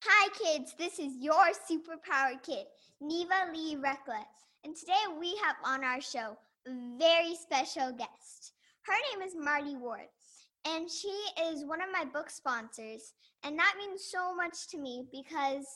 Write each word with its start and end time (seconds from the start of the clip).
Hi, 0.00 0.28
kids. 0.28 0.74
This 0.78 1.00
is 1.00 1.16
your 1.18 1.46
superpower 1.68 2.40
kid, 2.40 2.66
Neva 3.00 3.50
Lee 3.52 3.74
Reckless. 3.74 4.28
And 4.64 4.76
today 4.76 4.92
we 5.18 5.34
have 5.44 5.56
on 5.64 5.82
our 5.82 6.00
show 6.00 6.38
a 6.68 6.70
very 6.96 7.34
special 7.34 7.90
guest. 7.90 8.52
Her 8.82 8.94
name 9.10 9.26
is 9.26 9.34
Marty 9.34 9.74
Ward, 9.74 10.06
and 10.64 10.88
she 10.88 11.08
is 11.50 11.64
one 11.64 11.82
of 11.82 11.88
my 11.92 12.04
book 12.04 12.30
sponsors. 12.30 13.12
And 13.42 13.58
that 13.58 13.74
means 13.76 14.04
so 14.04 14.32
much 14.36 14.68
to 14.68 14.78
me 14.78 15.04
because 15.10 15.66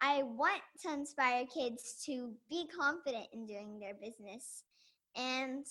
I 0.00 0.22
want 0.22 0.62
to 0.84 0.94
inspire 0.94 1.44
kids 1.44 2.02
to 2.06 2.32
be 2.48 2.66
confident 2.74 3.26
in 3.34 3.44
doing 3.44 3.78
their 3.78 3.94
business. 3.94 4.64
And 5.14 5.66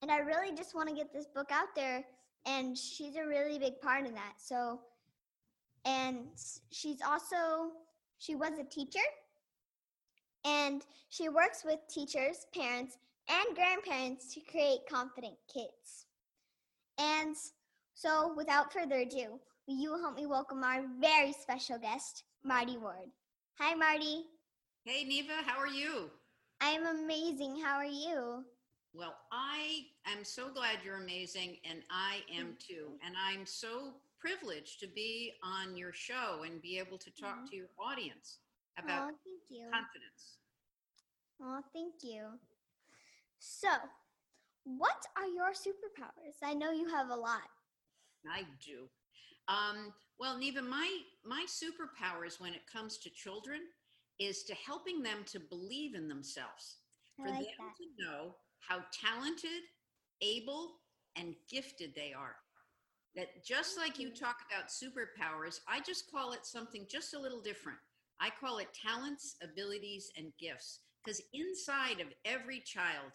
and 0.00 0.10
I 0.10 0.20
really 0.20 0.56
just 0.56 0.74
want 0.74 0.88
to 0.88 0.94
get 0.94 1.12
this 1.12 1.26
book 1.26 1.50
out 1.52 1.74
there 1.76 2.02
and 2.46 2.78
she's 2.78 3.16
a 3.16 3.26
really 3.26 3.58
big 3.58 3.78
part 3.82 4.06
of 4.06 4.14
that. 4.14 4.34
So 4.38 4.80
and 5.86 6.26
she's 6.70 7.00
also 7.00 7.70
she 8.18 8.34
was 8.34 8.58
a 8.58 8.64
teacher 8.64 9.06
and 10.44 10.82
she 11.08 11.28
works 11.28 11.64
with 11.64 11.80
teachers, 11.88 12.46
parents, 12.54 12.98
and 13.28 13.56
grandparents 13.56 14.34
to 14.34 14.40
create 14.40 14.80
confident 14.88 15.34
kids. 15.52 16.06
And 16.98 17.34
so 17.94 18.34
without 18.36 18.72
further 18.72 18.96
ado, 18.96 19.40
will 19.66 19.76
you 19.76 19.98
help 20.00 20.16
me 20.16 20.26
welcome 20.26 20.62
our 20.62 20.82
very 21.00 21.32
special 21.32 21.78
guest, 21.78 22.24
Marty 22.44 22.78
Ward. 22.78 23.10
Hi 23.58 23.74
Marty. 23.74 24.24
Hey, 24.84 25.04
Neva, 25.04 25.42
how 25.44 25.58
are 25.58 25.66
you? 25.66 26.10
I'm 26.60 26.86
amazing. 26.86 27.60
How 27.60 27.76
are 27.76 27.84
you? 27.84 28.44
Well, 28.94 29.16
I 29.32 29.86
am 30.06 30.24
so 30.24 30.48
glad 30.48 30.78
you're 30.84 31.02
amazing, 31.02 31.56
and 31.68 31.80
I 31.90 32.20
am 32.34 32.56
too. 32.58 32.92
And 33.04 33.14
I'm 33.16 33.44
so 33.44 33.94
privileged 34.20 34.80
to 34.80 34.86
be 34.88 35.32
on 35.42 35.76
your 35.76 35.92
show 35.92 36.42
and 36.44 36.60
be 36.62 36.78
able 36.78 36.98
to 36.98 37.10
talk 37.10 37.44
Mhm. 37.44 37.50
to 37.50 37.56
your 37.56 37.70
audience 37.78 38.38
about 38.78 39.08
Oh, 39.08 39.18
thank 39.24 39.42
you. 39.50 39.70
confidence. 39.72 40.38
Oh, 41.40 41.62
thank 41.72 42.02
you. 42.02 42.40
So, 43.38 43.68
what 44.64 45.06
are 45.16 45.26
your 45.26 45.52
superpowers? 45.52 46.36
I 46.42 46.54
know 46.54 46.70
you 46.72 46.88
have 46.88 47.10
a 47.10 47.16
lot. 47.16 47.48
I 48.26 48.44
do. 48.64 48.88
Um, 49.48 49.94
well, 50.18 50.38
Neva, 50.38 50.62
my 50.62 50.90
my 51.24 51.46
superpowers 51.46 52.40
when 52.40 52.54
it 52.54 52.66
comes 52.66 52.98
to 52.98 53.10
children 53.10 53.60
is 54.18 54.44
to 54.44 54.54
helping 54.54 55.02
them 55.02 55.24
to 55.26 55.38
believe 55.38 55.94
in 55.94 56.08
themselves, 56.08 56.78
I 57.20 57.22
for 57.22 57.28
like 57.28 57.46
them 57.46 57.46
that. 57.58 57.76
to 57.76 58.04
know 58.04 58.36
how 58.60 58.82
talented, 58.92 59.62
able, 60.22 60.80
and 61.16 61.34
gifted 61.48 61.94
they 61.94 62.12
are. 62.12 62.36
That 63.16 63.44
just 63.44 63.76
like 63.78 63.98
you 63.98 64.10
Mhm. 64.10 64.14
talk 64.14 64.36
about 64.50 64.68
superpowers, 64.68 65.60
I 65.68 65.80
just 65.80 66.10
call 66.10 66.32
it 66.32 66.46
something 66.46 66.86
just 66.90 67.14
a 67.14 67.18
little 67.18 67.40
different. 67.40 67.78
I 68.20 68.30
call 68.30 68.58
it 68.58 68.68
talents, 68.74 69.36
abilities, 69.42 70.10
and 70.16 70.32
gifts. 70.38 70.80
Because 71.04 71.22
inside 71.32 72.00
of 72.00 72.08
every 72.24 72.60
child 72.60 73.12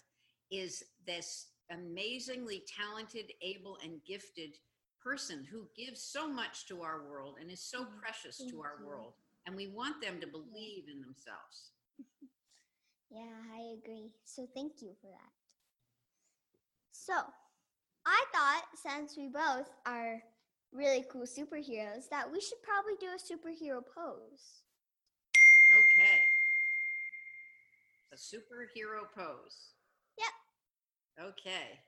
is 0.52 0.84
this 1.08 1.50
amazingly 1.72 2.64
talented, 2.68 3.32
able, 3.42 3.78
and 3.84 4.04
gifted 4.06 4.58
person 5.02 5.46
who 5.52 5.68
gives 5.76 6.04
so 6.04 6.28
much 6.28 6.66
to 6.68 6.82
our 6.82 7.08
world 7.10 7.38
and 7.40 7.52
is 7.52 7.62
so 7.64 7.86
Mm, 7.86 8.02
precious 8.02 8.44
thank 8.44 8.52
to 8.52 8.62
our 8.62 8.80
you. 8.80 8.86
world. 8.86 9.14
And 9.46 9.56
we 9.56 9.68
want 9.68 10.02
them 10.02 10.20
to 10.22 10.28
believe 10.28 10.86
in 10.92 11.02
themselves. 11.02 11.72
Yeah, 13.12 13.44
I 13.54 13.76
agree. 13.78 14.16
So, 14.24 14.48
thank 14.56 14.82
you 14.82 14.96
for 15.02 15.08
that. 15.12 15.32
So, 16.92 17.34
I 18.06 18.24
thought 18.34 18.64
since 18.76 19.18
we 19.18 19.28
both 19.28 19.70
are 19.86 20.22
really 20.72 21.04
cool 21.12 21.24
superheroes 21.24 22.08
that 22.10 22.32
we 22.32 22.40
should 22.42 22.62
probably 22.64 22.94
do 23.00 23.08
a 23.08 23.18
superhero 23.18 23.82
pose. 23.96 24.64
Okay. 25.72 26.22
A 28.14 28.16
superhero 28.16 29.04
pose. 29.16 29.74
Yep. 30.18 30.34
Okay. 31.30 31.80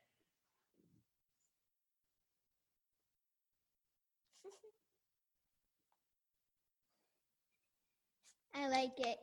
I 8.55 8.67
like 8.69 8.99
it. 8.99 9.17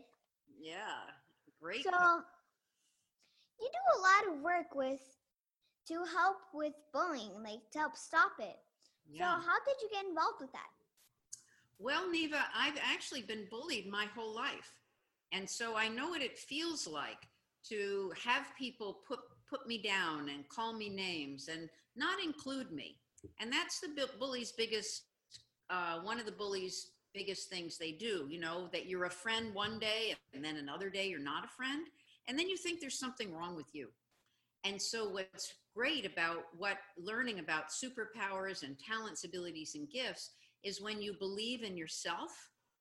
Yeah. 0.60 0.98
Great. 1.62 1.84
So, 1.84 1.90
you 3.60 3.68
do 3.70 3.98
a 3.98 4.00
lot 4.00 4.26
of 4.34 4.40
work 4.42 4.74
with 4.74 5.19
to 5.90 6.04
help 6.16 6.38
with 6.54 6.72
bullying, 6.92 7.42
like 7.42 7.68
to 7.72 7.80
help 7.80 7.96
stop 7.96 8.32
it. 8.38 8.56
So, 9.18 9.24
how 9.24 9.58
did 9.66 9.76
you 9.82 9.88
get 9.92 10.06
involved 10.06 10.40
with 10.40 10.52
that? 10.52 10.70
Well, 11.80 12.08
Neva, 12.08 12.44
I've 12.56 12.78
actually 12.80 13.22
been 13.22 13.46
bullied 13.50 13.90
my 13.90 14.06
whole 14.14 14.34
life. 14.34 14.72
And 15.32 15.48
so 15.48 15.76
I 15.76 15.88
know 15.88 16.10
what 16.10 16.22
it 16.22 16.38
feels 16.38 16.86
like 16.86 17.28
to 17.68 18.12
have 18.24 18.46
people 18.58 19.00
put 19.06 19.20
put 19.48 19.66
me 19.66 19.82
down 19.82 20.28
and 20.28 20.48
call 20.48 20.72
me 20.72 20.88
names 20.88 21.48
and 21.48 21.68
not 21.96 22.22
include 22.22 22.70
me. 22.70 22.96
And 23.40 23.52
that's 23.52 23.80
the 23.80 23.88
bully's 24.18 24.52
biggest 24.52 25.02
uh, 25.70 26.00
one 26.00 26.20
of 26.20 26.26
the 26.26 26.32
bullies 26.32 26.92
biggest 27.12 27.48
things 27.48 27.76
they 27.76 27.90
do, 27.90 28.26
you 28.30 28.38
know, 28.38 28.68
that 28.72 28.86
you're 28.86 29.06
a 29.06 29.10
friend 29.10 29.52
one 29.52 29.80
day 29.80 30.14
and 30.32 30.44
then 30.44 30.56
another 30.56 30.88
day 30.88 31.08
you're 31.08 31.18
not 31.18 31.44
a 31.44 31.48
friend, 31.48 31.86
and 32.28 32.38
then 32.38 32.48
you 32.48 32.56
think 32.56 32.80
there's 32.80 32.98
something 32.98 33.34
wrong 33.34 33.56
with 33.56 33.66
you. 33.72 33.88
And 34.64 34.80
so 34.80 35.08
what's 35.08 35.54
great 35.74 36.04
about 36.04 36.44
what 36.56 36.78
learning 36.98 37.38
about 37.38 37.70
superpowers 37.70 38.62
and 38.62 38.76
talents, 38.78 39.24
abilities 39.24 39.74
and 39.74 39.88
gifts 39.90 40.30
is 40.62 40.82
when 40.82 41.00
you 41.00 41.14
believe 41.18 41.62
in 41.62 41.76
yourself. 41.76 42.30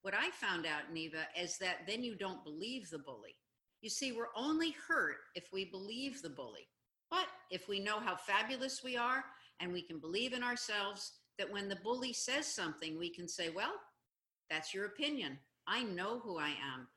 What 0.02 0.14
I 0.14 0.30
found 0.32 0.66
out, 0.66 0.94
Neva, 0.94 1.28
is 1.40 1.58
that 1.58 1.80
then 1.88 2.04
you 2.04 2.16
don't 2.16 2.44
believe 2.44 2.90
the 2.90 3.00
bully. 3.00 3.36
You 3.82 3.90
see, 3.90 4.12
we're 4.12 4.36
only 4.36 4.76
hurt 4.88 5.18
if 5.36 5.46
we 5.54 5.66
believe 5.66 6.22
the 6.22 6.30
bully. 6.30 6.68
But 7.10 7.28
if 7.50 7.68
we 7.68 7.80
know 7.80 8.00
how 8.00 8.16
fabulous 8.16 8.84
we 8.84 8.98
are 8.98 9.24
and 9.60 9.72
we 9.72 9.82
can 9.82 10.00
believe 10.00 10.34
in 10.34 10.44
ourselves, 10.44 11.14
that 11.38 11.52
when 11.52 11.70
the 11.70 11.78
bully 11.78 12.14
says 12.14 12.46
something, 12.46 12.98
we 12.98 13.10
can 13.10 13.28
say, 13.28 13.50
Well, 13.50 13.74
that's 14.50 14.74
your 14.74 14.86
opinion. 14.86 15.38
I 15.68 15.84
know 15.84 16.20
who 16.20 16.38
I 16.38 16.50
am. 16.50 16.88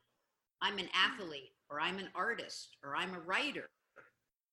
I'm 0.61 0.79
an 0.79 0.89
hmm. 0.93 1.13
athlete, 1.13 1.53
or 1.71 1.81
I'm 1.81 1.99
an 1.99 2.09
artist, 2.15 2.77
or 2.85 2.97
I'm 2.97 3.15
a 3.15 3.21
writer, 3.21 3.69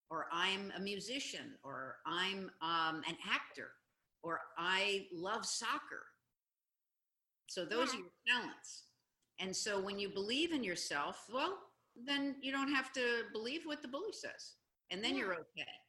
or 0.10 0.28
I'm 0.32 0.72
a 0.76 0.80
musician, 0.80 1.54
or 1.64 1.98
I'm 2.06 2.50
um, 2.62 3.04
an 3.08 3.16
actor, 3.30 3.72
or 4.24 4.42
I 4.58 5.08
love 5.14 5.46
soccer. 5.46 6.04
So 7.48 7.64
those 7.66 7.94
Yeah. 7.94 8.00
are 8.00 8.04
your 8.04 8.12
talents. 8.28 8.84
And 9.40 9.56
so 9.56 9.80
when 9.80 10.00
you 10.00 10.10
believe 10.10 10.52
in 10.52 10.64
yourself, 10.64 11.30
well, 11.32 11.60
then 11.96 12.36
you 12.42 12.52
don't 12.52 12.74
have 12.74 12.92
to 12.94 13.24
believe 13.32 13.66
what 13.66 13.82
the 13.82 13.88
bully 13.88 14.12
says. 14.12 14.56
And 14.92 15.04
then 15.04 15.14
Yeah. 15.16 15.20
you're 15.26 15.36
okay. 15.36 15.80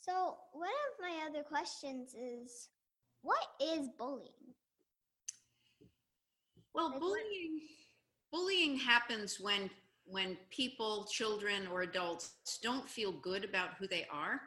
So, 0.00 0.38
one 0.52 0.68
of 0.68 1.00
my 1.00 1.26
other 1.26 1.44
questions 1.44 2.14
is 2.14 2.68
what 3.22 3.54
is 3.60 3.88
bullying? 3.98 4.54
Well, 6.74 6.86
Like 6.90 6.92
what- 6.94 7.00
bullying 7.00 7.68
bullying 8.30 8.76
happens 8.78 9.38
when 9.38 9.70
when 10.04 10.36
people, 10.50 11.06
children 11.10 11.66
or 11.72 11.82
adults 11.82 12.32
don't 12.62 12.88
feel 12.88 13.12
good 13.12 13.44
about 13.44 13.74
who 13.78 13.86
they 13.86 14.06
are. 14.12 14.40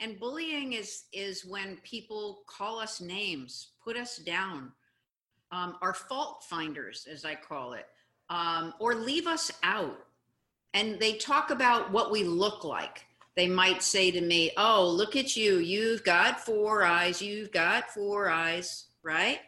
And 0.00 0.20
bullying 0.20 0.74
is 0.74 1.04
is 1.12 1.44
when 1.44 1.78
people 1.82 2.42
call 2.46 2.78
us 2.78 3.00
names, 3.00 3.68
put 3.82 3.96
us 3.96 4.18
down, 4.18 4.72
um, 5.52 5.76
are 5.80 5.94
fault 5.94 6.44
finders, 6.48 7.06
as 7.10 7.24
I 7.24 7.34
call 7.34 7.72
it, 7.72 7.86
um, 8.28 8.74
or 8.78 8.94
leave 8.94 9.26
us 9.26 9.50
out. 9.62 9.98
And 10.74 11.00
they 11.00 11.14
talk 11.14 11.50
about 11.50 11.90
what 11.90 12.10
we 12.10 12.24
look 12.24 12.62
like. 12.64 13.06
They 13.36 13.46
might 13.46 13.82
say 13.82 14.10
to 14.10 14.20
me, 14.20 14.52
"Oh, 14.58 14.86
look 14.86 15.16
at 15.16 15.36
you! 15.36 15.58
You've 15.58 16.04
got 16.04 16.44
four 16.44 16.84
eyes. 16.84 17.22
You've 17.22 17.52
got 17.52 17.90
four 17.90 18.28
eyes." 18.28 18.88
Right? 19.02 19.40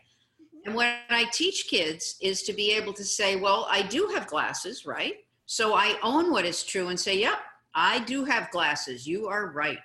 And 0.64 0.74
what 0.74 0.88
I 1.08 1.24
teach 1.32 1.66
kids 1.68 2.16
is 2.20 2.42
to 2.42 2.52
be 2.52 2.72
able 2.72 2.92
to 2.92 3.04
say, 3.04 3.36
well, 3.36 3.66
I 3.70 3.82
do 3.82 4.10
have 4.14 4.26
glasses, 4.26 4.84
right? 4.84 5.14
So 5.50 5.72
I 5.72 5.98
own 6.02 6.30
what 6.30 6.44
is 6.44 6.62
true 6.62 6.88
and 6.88 7.00
say, 7.00 7.18
yep, 7.18 7.38
I 7.74 8.00
do 8.00 8.22
have 8.26 8.50
glasses. 8.50 9.06
You 9.06 9.28
are 9.28 9.46
right. 9.46 9.78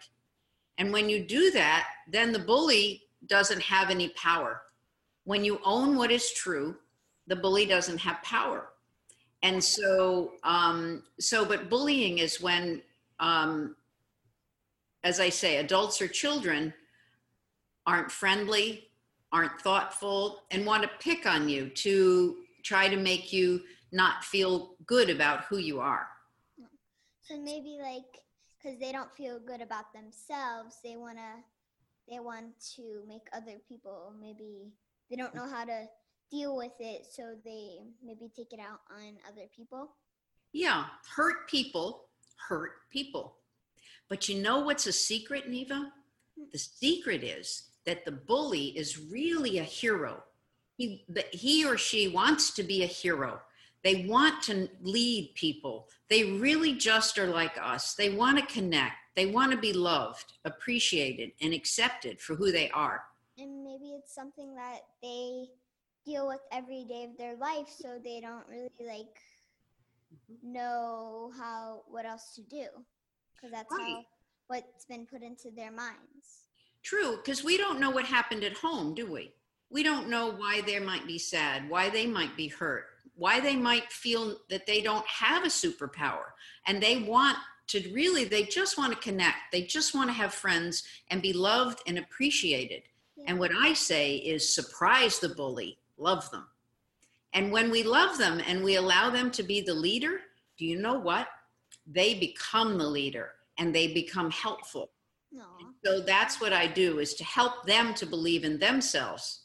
And 0.77 0.91
when 0.91 1.09
you 1.09 1.23
do 1.23 1.51
that, 1.51 1.87
then 2.05 2.33
the 2.33 2.39
bully 2.39 3.03
doesn't 3.27 3.61
have 3.61 3.89
any 3.89 4.09
power. 4.09 4.63
When 5.23 5.45
you 5.45 5.61
own 5.63 5.95
what 5.95 6.11
is 6.11 6.33
true, 6.33 6.75
the 7.27 7.37
bully 7.37 7.65
doesn't 7.65 7.99
have 7.99 8.21
power. 8.23 8.71
And 9.41 9.63
so, 9.63 10.33
um, 10.43 11.03
so, 11.17 11.45
but 11.45 11.69
bullying 11.69 12.17
is 12.17 12.41
when, 12.41 12.81
um, 13.21 13.77
as 15.05 15.21
I 15.21 15.29
say, 15.29 15.57
adults 15.57 16.01
or 16.01 16.09
children 16.09 16.73
aren't 17.87 18.11
friendly, 18.11 18.89
aren't 19.31 19.61
thoughtful, 19.61 20.41
and 20.51 20.65
want 20.65 20.83
to 20.83 20.89
pick 20.99 21.25
on 21.25 21.47
you 21.47 21.69
to 21.69 22.39
try 22.63 22.89
to 22.89 22.97
make 22.97 23.31
you 23.31 23.61
not 23.93 24.23
feel 24.23 24.75
good 24.85 25.09
about 25.09 25.45
who 25.45 25.57
you 25.57 25.79
are. 25.79 26.07
So 27.21 27.39
maybe 27.39 27.77
like 27.81 28.03
because 28.57 28.79
they 28.79 28.91
don't 28.91 29.13
feel 29.13 29.39
good 29.39 29.61
about 29.61 29.93
themselves, 29.93 30.79
they 30.83 30.97
wanna 30.97 31.43
they 32.09 32.19
want 32.19 32.47
to 32.75 33.03
make 33.07 33.27
other 33.31 33.57
people 33.69 34.13
maybe 34.19 34.73
they 35.09 35.15
don't 35.15 35.33
know 35.33 35.47
how 35.47 35.63
to 35.63 35.85
deal 36.29 36.57
with 36.57 36.73
it 36.79 37.05
so 37.09 37.35
they 37.45 37.77
maybe 38.03 38.29
take 38.35 38.51
it 38.51 38.59
out 38.59 38.79
on 38.91 39.15
other 39.27 39.47
people. 39.55 39.95
Yeah, 40.51 40.85
hurt 41.15 41.47
people 41.47 42.05
hurt 42.49 42.71
people. 42.91 43.37
But 44.09 44.27
you 44.27 44.41
know 44.41 44.59
what's 44.59 44.87
a 44.87 44.91
secret, 44.91 45.49
Neva? 45.49 45.91
Hmm. 46.37 46.45
The 46.51 46.59
secret 46.59 47.23
is 47.23 47.69
that 47.85 48.05
the 48.05 48.11
bully 48.11 48.67
is 48.77 48.99
really 48.99 49.59
a 49.59 49.63
hero. 49.63 50.23
He, 50.77 51.05
he 51.31 51.65
or 51.65 51.77
she 51.77 52.07
wants 52.07 52.51
to 52.55 52.63
be 52.63 52.83
a 52.83 52.87
hero. 52.87 53.39
They 53.83 54.05
want 54.05 54.41
to 54.43 54.69
lead 54.81 55.33
people. 55.35 55.89
They 56.09 56.23
really 56.33 56.73
just 56.73 57.17
are 57.17 57.27
like 57.27 57.57
us. 57.61 57.95
They 57.95 58.09
want 58.09 58.37
to 58.39 58.53
connect. 58.53 58.95
They 59.15 59.25
want 59.27 59.51
to 59.51 59.57
be 59.57 59.73
loved, 59.73 60.33
appreciated, 60.45 61.31
and 61.41 61.53
accepted 61.53 62.19
for 62.19 62.35
who 62.35 62.51
they 62.51 62.69
are. 62.71 63.03
And 63.37 63.63
maybe 63.63 63.93
it's 63.97 64.13
something 64.13 64.55
that 64.55 64.79
they 65.01 65.45
deal 66.05 66.27
with 66.27 66.39
every 66.51 66.85
day 66.85 67.07
of 67.09 67.17
their 67.17 67.35
life, 67.35 67.67
so 67.67 67.99
they 68.03 68.21
don't 68.21 68.47
really 68.49 68.69
like 68.85 69.19
mm-hmm. 70.31 70.53
know 70.53 71.31
how 71.37 71.81
what 71.87 72.05
else 72.05 72.33
to 72.35 72.41
do 72.41 72.67
because 73.35 73.51
that's 73.51 73.71
how 73.71 74.03
what's 74.47 74.85
been 74.85 75.05
put 75.05 75.21
into 75.21 75.49
their 75.55 75.71
minds. 75.71 76.47
True, 76.83 77.17
because 77.17 77.43
we 77.43 77.57
don't 77.57 77.79
know 77.79 77.89
what 77.89 78.05
happened 78.05 78.43
at 78.43 78.57
home, 78.57 78.93
do 78.93 79.11
we? 79.11 79.33
We 79.69 79.83
don't 79.83 80.09
know 80.09 80.31
why 80.31 80.61
they 80.61 80.79
might 80.79 81.07
be 81.07 81.17
sad, 81.17 81.69
why 81.69 81.89
they 81.89 82.05
might 82.05 82.35
be 82.35 82.47
hurt, 82.47 82.85
why 83.15 83.39
they 83.39 83.55
might 83.55 83.91
feel 83.91 84.37
that 84.49 84.65
they 84.65 84.81
don't 84.81 85.05
have 85.07 85.43
a 85.43 85.47
superpower. 85.47 86.31
And 86.67 86.81
they 86.81 86.97
want 86.97 87.37
to 87.67 87.91
really, 87.93 88.25
they 88.25 88.43
just 88.43 88.77
want 88.77 88.93
to 88.93 88.99
connect. 88.99 89.51
They 89.51 89.63
just 89.63 89.95
want 89.95 90.09
to 90.09 90.13
have 90.13 90.33
friends 90.33 90.83
and 91.09 91.21
be 91.21 91.33
loved 91.33 91.81
and 91.87 91.97
appreciated. 91.97 92.83
And 93.27 93.39
what 93.39 93.51
I 93.57 93.73
say 93.73 94.17
is 94.17 94.53
surprise 94.53 95.19
the 95.19 95.29
bully, 95.29 95.77
love 95.97 96.29
them. 96.31 96.47
And 97.33 97.51
when 97.51 97.71
we 97.71 97.83
love 97.83 98.17
them 98.17 98.41
and 98.45 98.63
we 98.63 98.75
allow 98.75 99.09
them 99.09 99.31
to 99.31 99.43
be 99.43 99.61
the 99.61 99.73
leader, 99.73 100.19
do 100.57 100.65
you 100.65 100.77
know 100.77 100.99
what? 100.99 101.27
They 101.87 102.15
become 102.15 102.77
the 102.77 102.87
leader 102.87 103.31
and 103.57 103.73
they 103.73 103.93
become 103.93 104.29
helpful. 104.29 104.91
So 105.85 106.01
that's 106.01 106.39
what 106.39 106.53
I 106.53 106.67
do 106.67 106.99
is 106.99 107.13
to 107.15 107.23
help 107.23 107.65
them 107.65 107.93
to 107.95 108.05
believe 108.05 108.43
in 108.43 108.59
themselves. 108.59 109.42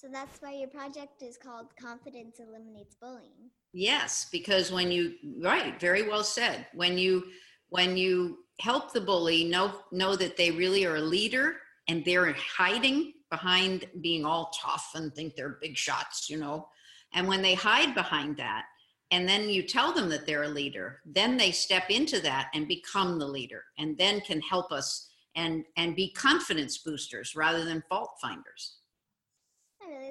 So 0.00 0.08
that's 0.10 0.40
why 0.40 0.54
your 0.54 0.68
project 0.68 1.20
is 1.20 1.36
called 1.36 1.76
Confidence 1.76 2.40
Eliminates 2.40 2.94
Bullying. 2.94 3.50
Yes, 3.74 4.28
because 4.32 4.72
when 4.72 4.90
you 4.90 5.16
right, 5.42 5.78
very 5.78 6.08
well 6.08 6.24
said. 6.24 6.66
When 6.72 6.96
you 6.96 7.24
when 7.68 7.98
you 7.98 8.38
help 8.60 8.94
the 8.94 9.02
bully 9.02 9.44
know 9.44 9.74
know 9.92 10.16
that 10.16 10.38
they 10.38 10.52
really 10.52 10.86
are 10.86 10.96
a 10.96 11.02
leader 11.02 11.56
and 11.86 12.02
they're 12.02 12.32
hiding 12.32 13.12
behind 13.30 13.84
being 14.00 14.24
all 14.24 14.50
tough 14.58 14.92
and 14.94 15.14
think 15.14 15.34
they're 15.34 15.58
big 15.60 15.76
shots, 15.76 16.30
you 16.30 16.38
know. 16.38 16.68
And 17.12 17.28
when 17.28 17.42
they 17.42 17.54
hide 17.54 17.94
behind 17.94 18.38
that 18.38 18.64
and 19.10 19.28
then 19.28 19.50
you 19.50 19.62
tell 19.62 19.92
them 19.92 20.08
that 20.08 20.24
they're 20.24 20.44
a 20.44 20.48
leader, 20.48 21.00
then 21.04 21.36
they 21.36 21.50
step 21.50 21.90
into 21.90 22.20
that 22.20 22.48
and 22.54 22.66
become 22.66 23.18
the 23.18 23.28
leader 23.28 23.64
and 23.78 23.98
then 23.98 24.22
can 24.22 24.40
help 24.40 24.72
us 24.72 25.10
and 25.36 25.62
and 25.76 25.94
be 25.94 26.10
confidence 26.12 26.78
boosters 26.78 27.36
rather 27.36 27.66
than 27.66 27.84
fault 27.90 28.12
finders. 28.22 28.79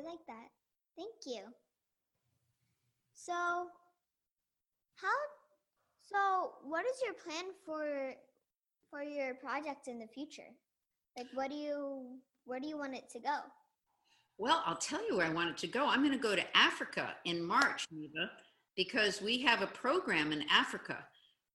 Like 0.06 0.26
that. 0.28 0.48
Thank 0.96 1.12
you. 1.26 1.42
So, 3.14 3.34
how? 3.34 5.08
So, 6.02 6.52
what 6.64 6.86
is 6.86 7.02
your 7.04 7.14
plan 7.14 7.52
for 7.66 8.14
for 8.90 9.04
your 9.04 9.36
project 9.36 9.88
in 9.88 10.00
the 10.00 10.08
future? 10.08 10.50
Like, 11.18 11.28
what 11.34 11.50
do 11.50 11.56
you 11.56 12.18
where 12.46 12.60
do 12.60 12.68
you 12.68 12.78
want 12.78 12.96
it 12.96 13.10
to 13.12 13.20
go? 13.20 13.38
Well, 14.38 14.64
I'll 14.66 14.78
tell 14.78 15.06
you 15.06 15.18
where 15.18 15.28
I 15.28 15.32
want 15.32 15.50
it 15.50 15.58
to 15.58 15.68
go. 15.68 15.86
I'm 15.86 16.00
going 16.00 16.14
to 16.14 16.18
go 16.18 16.36
to 16.36 16.58
Africa 16.58 17.10
in 17.26 17.44
March, 17.44 17.86
Neva, 17.92 18.32
because 18.78 19.22
we 19.22 19.42
have 19.42 19.62
a 19.62 19.68
program 19.68 20.32
in 20.32 20.46
Africa 20.50 20.98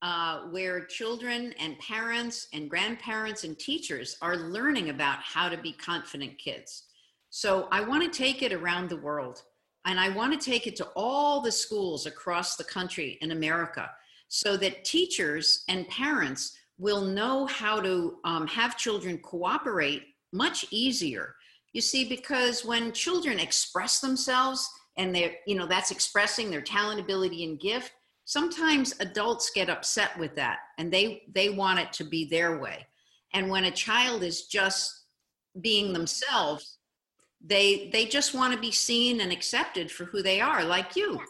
uh, 0.02 0.40
where 0.50 0.84
children 0.84 1.54
and 1.58 1.78
parents 1.78 2.48
and 2.52 2.68
grandparents 2.68 3.44
and 3.44 3.58
teachers 3.58 4.18
are 4.20 4.36
learning 4.36 4.90
about 4.90 5.18
how 5.22 5.48
to 5.48 5.56
be 5.56 5.72
confident 5.72 6.36
kids. 6.36 6.84
So 7.34 7.68
I 7.70 7.80
want 7.80 8.02
to 8.04 8.16
take 8.16 8.42
it 8.42 8.52
around 8.52 8.88
the 8.88 8.96
world 8.96 9.42
and 9.86 9.98
I 9.98 10.08
want 10.08 10.38
to 10.38 10.50
take 10.50 10.66
it 10.66 10.76
to 10.76 10.88
all 10.94 11.40
the 11.40 11.52
schools 11.52 12.06
across 12.06 12.56
the 12.56 12.64
country 12.64 13.18
in 13.22 13.30
America 13.30 13.90
so 14.28 14.56
that 14.58 14.84
teachers 14.84 15.64
and 15.68 15.88
parents 15.88 16.56
will 16.78 17.02
know 17.02 17.46
how 17.46 17.80
to 17.80 18.18
um, 18.24 18.46
have 18.46 18.76
children 18.76 19.18
cooperate 19.18 20.02
much 20.32 20.66
easier 20.70 21.34
you 21.74 21.80
see, 21.80 22.04
because 22.04 22.64
when 22.64 22.92
children 22.92 23.40
express 23.40 23.98
themselves 24.00 24.70
and 24.96 25.14
they're, 25.14 25.32
you 25.44 25.56
know, 25.56 25.66
that's 25.66 25.90
expressing 25.90 26.48
their 26.48 26.62
talent, 26.62 27.00
ability, 27.00 27.42
and 27.44 27.58
gift, 27.58 27.92
sometimes 28.24 28.94
adults 29.00 29.50
get 29.50 29.68
upset 29.68 30.16
with 30.18 30.34
that 30.36 30.60
and 30.78 30.90
they 30.90 31.24
they 31.34 31.50
want 31.50 31.80
it 31.80 31.92
to 31.94 32.04
be 32.04 32.24
their 32.24 32.58
way. 32.58 32.86
And 33.34 33.50
when 33.50 33.64
a 33.64 33.70
child 33.72 34.22
is 34.22 34.46
just 34.46 35.06
being 35.60 35.92
themselves, 35.92 36.78
they 37.46 37.90
they 37.92 38.06
just 38.06 38.34
want 38.34 38.54
to 38.54 38.60
be 38.60 38.72
seen 38.72 39.20
and 39.20 39.30
accepted 39.30 39.90
for 39.90 40.04
who 40.04 40.22
they 40.22 40.40
are, 40.40 40.64
like 40.64 40.96
you. 40.96 41.20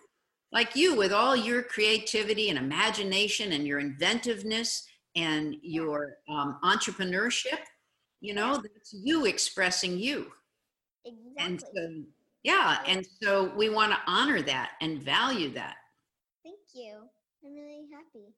Like 0.53 0.77
you, 0.77 0.95
with 0.95 1.13
all 1.13 1.35
your 1.35 1.63
creativity 1.63 2.49
and 2.49 2.59
imagination 2.59 3.53
and 3.53 3.67
your 3.67 3.81
inventiveness 3.81 4.87
and 5.17 5.57
your 5.63 6.19
um, 6.29 6.59
entrepreneurship, 6.63 7.59
you 8.21 8.35
know 8.35 8.57
that's 8.57 8.95
you 8.95 9.27
expressing 9.27 9.99
you 9.99 10.33
and 11.39 11.55
Exactly. 11.55 11.69
so 11.77 12.03
yeah 12.43 12.79
and 12.87 13.07
so 13.23 13.53
we 13.55 13.69
want 13.69 13.93
to 13.93 13.99
honor 14.07 14.41
that 14.41 14.73
and 14.81 15.03
value 15.03 15.51
that 15.51 15.77
Thank 16.45 16.59
you. 16.75 17.09
I'm 17.45 17.55
really 17.55 17.87
happy. 17.93 18.35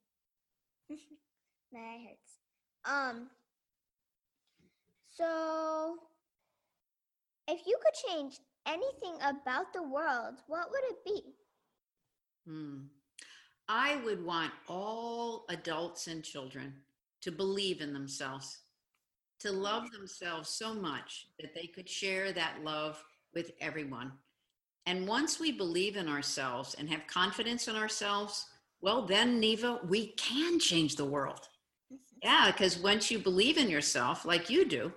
My 1.72 1.80
eye 1.80 2.06
hurts. 2.06 2.38
Um. 2.84 3.28
So, 5.08 5.96
if 7.48 7.66
you 7.66 7.78
could 7.82 7.94
change 8.10 8.40
anything 8.66 9.16
about 9.22 9.72
the 9.72 9.82
world, 9.82 10.42
what 10.46 10.70
would 10.70 10.84
it 10.84 11.04
be? 11.04 11.22
Hmm. 12.46 12.82
i 13.68 13.96
would 14.04 14.24
want 14.24 14.52
all 14.68 15.44
adults 15.48 16.06
and 16.06 16.22
children 16.22 16.72
to 17.22 17.32
believe 17.32 17.80
in 17.80 17.92
themselves 17.92 18.58
to 19.40 19.50
love 19.52 19.90
themselves 19.90 20.48
so 20.48 20.72
much 20.74 21.26
that 21.40 21.54
they 21.54 21.66
could 21.66 21.88
share 21.88 22.32
that 22.32 22.62
love 22.64 23.02
with 23.34 23.50
everyone 23.60 24.12
and 24.86 25.08
once 25.08 25.40
we 25.40 25.50
believe 25.50 25.96
in 25.96 26.08
ourselves 26.08 26.74
and 26.78 26.88
have 26.88 27.06
confidence 27.08 27.66
in 27.68 27.76
ourselves 27.76 28.46
well 28.80 29.02
then 29.04 29.40
neva 29.40 29.80
we 29.88 30.08
can 30.12 30.58
change 30.60 30.96
the 30.96 31.04
world 31.04 31.48
Yeah, 32.22 32.50
because 32.50 32.78
once 32.78 33.10
you 33.10 33.18
believe 33.18 33.58
in 33.58 33.68
yourself, 33.70 34.24
like 34.24 34.50
you 34.50 34.64
do, 34.66 34.92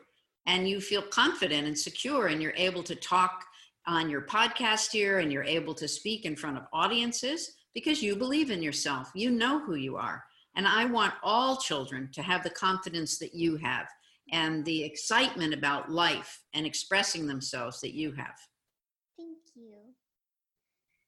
and 0.49 0.67
you 0.67 0.81
feel 0.81 1.03
confident 1.03 1.67
and 1.67 1.77
secure, 1.77 2.27
and 2.27 2.41
you're 2.41 2.53
able 2.57 2.81
to 2.81 2.95
talk 2.95 3.45
on 3.85 4.09
your 4.09 4.23
podcast 4.23 4.91
here 4.91 5.19
and 5.19 5.31
you're 5.31 5.43
able 5.43 5.75
to 5.75 5.87
speak 5.87 6.25
in 6.25 6.35
front 6.35 6.57
of 6.57 6.63
audiences 6.73 7.51
because 7.75 8.01
you 8.01 8.15
believe 8.15 8.49
in 8.49 8.63
yourself, 8.63 9.11
you 9.13 9.29
know 9.29 9.59
who 9.59 9.75
you 9.75 9.95
are. 9.95 10.23
And 10.55 10.67
I 10.67 10.85
want 10.85 11.13
all 11.21 11.57
children 11.57 12.09
to 12.13 12.23
have 12.23 12.43
the 12.43 12.49
confidence 12.49 13.19
that 13.19 13.35
you 13.35 13.57
have 13.57 13.85
and 14.31 14.65
the 14.65 14.83
excitement 14.83 15.53
about 15.53 15.91
life 15.91 16.41
and 16.55 16.65
expressing 16.65 17.27
themselves 17.27 17.79
that 17.81 17.93
you 17.93 18.11
have. 18.13 18.35
Thank 19.17 19.37
you. 19.55 19.75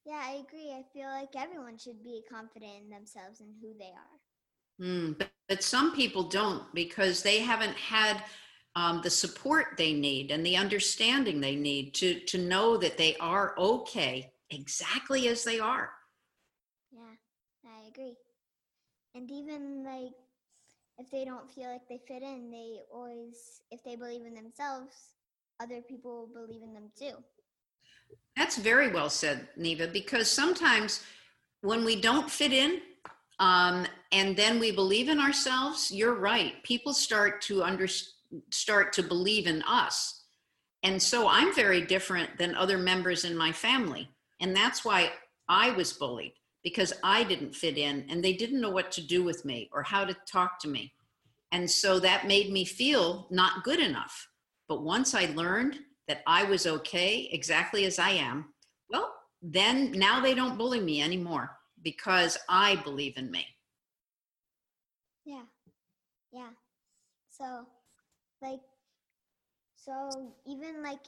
Yeah, 0.06 0.22
I 0.24 0.44
agree. 0.48 0.72
I 0.72 0.84
feel 0.94 1.10
like 1.10 1.30
everyone 1.36 1.80
should 1.80 2.04
be 2.04 2.22
confident 2.32 2.74
in 2.84 2.90
themselves 2.92 3.42
and 3.42 3.56
who 3.60 3.74
they 3.80 3.86
are. 3.86 4.86
Mm, 4.88 5.18
but, 5.18 5.30
but 5.50 5.64
some 5.64 5.96
people 5.96 6.24
don't 6.30 6.64
because 6.76 7.24
they 7.24 7.40
haven't 7.40 7.76
had 7.76 8.24
um, 8.75 9.01
the 9.04 9.10
support 9.10 9.75
they 9.78 9.94
need 9.94 10.32
and 10.32 10.46
the 10.46 10.56
understanding 10.56 11.42
they 11.42 11.56
need 11.56 11.94
to 11.96 12.20
to 12.22 12.38
know 12.38 12.78
that 12.78 12.98
they 12.98 13.16
are 13.18 13.54
okay 13.58 14.32
exactly 14.50 15.28
as 15.28 15.44
they 15.44 15.60
are. 15.60 15.92
Yeah, 16.92 17.16
I 17.66 17.88
agree. 17.90 18.16
And 19.13 19.30
even 19.30 19.84
like 19.84 20.13
if 20.98 21.10
they 21.10 21.25
don't 21.25 21.51
feel 21.51 21.70
like 21.70 21.88
they 21.90 22.00
fit 22.08 22.22
in, 22.22 22.51
they 22.51 22.80
always, 22.94 23.62
if 23.72 23.84
they 23.84 23.96
believe 23.96 24.25
in 24.25 24.36
themselves, 24.36 24.94
other 25.60 25.82
people 25.82 26.30
will 26.34 26.48
believe 26.48 26.62
in 26.62 26.74
them 26.74 26.92
too. 26.98 27.13
That's 28.38 28.58
very 28.58 28.92
well 28.92 29.10
said, 29.10 29.48
Neva, 29.58 29.88
because 29.88 30.30
sometimes 30.30 31.04
when 31.62 31.84
we 31.84 32.00
don't 32.00 32.30
fit 32.30 32.54
in 32.54 32.82
um, 33.40 33.86
and 34.12 34.36
then 34.38 34.60
we 34.60 34.72
believe 34.72 35.10
in 35.10 35.20
ourselves, 35.20 35.92
you're 35.92 36.16
right. 36.16 36.62
People 36.63 36.94
start 36.94 37.42
to 37.44 37.63
under, 37.63 37.88
start 38.52 38.94
to 38.94 39.04
believe 39.04 39.48
in 39.48 39.62
us. 39.64 40.26
And 40.84 41.02
so 41.02 41.28
I'm 41.28 41.54
very 41.54 41.82
different 41.82 42.38
than 42.38 42.56
other 42.56 42.78
members 42.78 43.26
in 43.26 43.38
my 43.38 43.52
family. 43.52 44.10
And 44.40 44.56
that's 44.56 44.84
why 44.84 45.12
I 45.48 45.72
was 45.72 45.94
bullied 45.94 46.34
because 46.64 46.94
I 47.04 47.24
didn't 47.24 47.56
fit 47.56 47.78
in 47.78 48.06
and 48.10 48.24
they 48.24 48.34
didn't 48.34 48.62
know 48.62 48.70
what 48.70 48.92
to 48.94 49.06
do 49.06 49.24
with 49.24 49.46
me 49.46 49.70
or 49.74 49.84
how 49.84 50.06
to 50.06 50.16
talk 50.32 50.60
to 50.60 50.68
me. 50.68 50.94
And 51.52 51.70
so 51.70 52.00
that 52.00 52.28
made 52.28 52.52
me 52.52 52.66
feel 52.66 53.28
not 53.30 53.64
good 53.64 53.80
enough. 53.80 54.28
But 54.68 54.84
once 54.84 55.14
I 55.14 55.26
learned 55.26 55.80
that 56.08 56.22
I 56.26 56.44
was 56.44 56.66
okay 56.66 57.30
exactly 57.32 57.86
as 57.86 58.00
I 58.00 58.12
am, 58.12 58.54
well, 58.90 59.14
then 59.42 59.92
now 59.92 60.22
they 60.22 60.34
don't 60.34 60.58
bully 60.58 60.80
me 60.80 61.02
anymore 61.02 61.58
because 61.84 62.38
I 62.48 62.78
believe 62.78 63.18
in 63.18 63.30
me. 63.30 63.46
Yeah. 65.26 65.44
Yeah. 66.32 66.50
So, 67.30 67.66
like, 68.42 68.62
so 69.76 70.34
even 70.46 70.84
like 70.84 71.00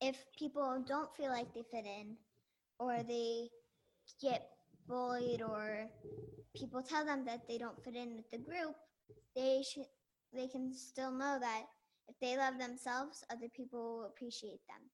if 0.00 0.16
people 0.38 0.84
don't 0.86 1.14
feel 1.16 1.30
like 1.30 1.52
they 1.54 1.62
fit 1.70 1.86
in 1.86 2.16
or 2.78 3.02
they 3.02 3.48
get 4.20 4.48
bullied 4.88 5.42
or 5.42 5.86
people 6.56 6.82
tell 6.82 7.04
them 7.04 7.24
that 7.24 7.46
they 7.48 7.58
don't 7.58 7.82
fit 7.84 7.94
in 7.94 8.16
with 8.16 8.30
the 8.30 8.38
group, 8.38 8.74
they 9.36 9.62
should 9.62 9.86
they 10.34 10.46
can 10.46 10.72
still 10.72 11.10
know 11.10 11.38
that 11.40 11.64
if 12.08 12.16
they 12.20 12.36
love 12.36 12.58
themselves, 12.58 13.24
other 13.30 13.48
people 13.54 13.98
will 13.98 14.06
appreciate 14.06 14.60
them. 14.66 14.90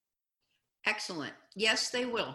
Excellent. 0.86 1.32
Yes, 1.54 1.90
they 1.90 2.06
will. 2.06 2.34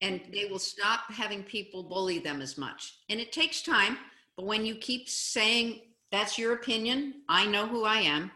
And 0.00 0.20
they 0.32 0.46
will 0.46 0.58
stop 0.58 1.00
having 1.08 1.42
people 1.42 1.82
bully 1.82 2.18
them 2.18 2.40
as 2.40 2.56
much. 2.56 2.98
And 3.08 3.20
it 3.20 3.32
takes 3.32 3.62
time, 3.62 3.98
but 4.36 4.46
when 4.46 4.64
you 4.64 4.76
keep 4.76 5.08
saying, 5.08 5.80
that's 6.10 6.38
your 6.38 6.54
opinion, 6.54 7.22
I 7.28 7.46
know 7.46 7.66
who 7.66 7.84
I 7.84 7.98
am, 7.98 8.30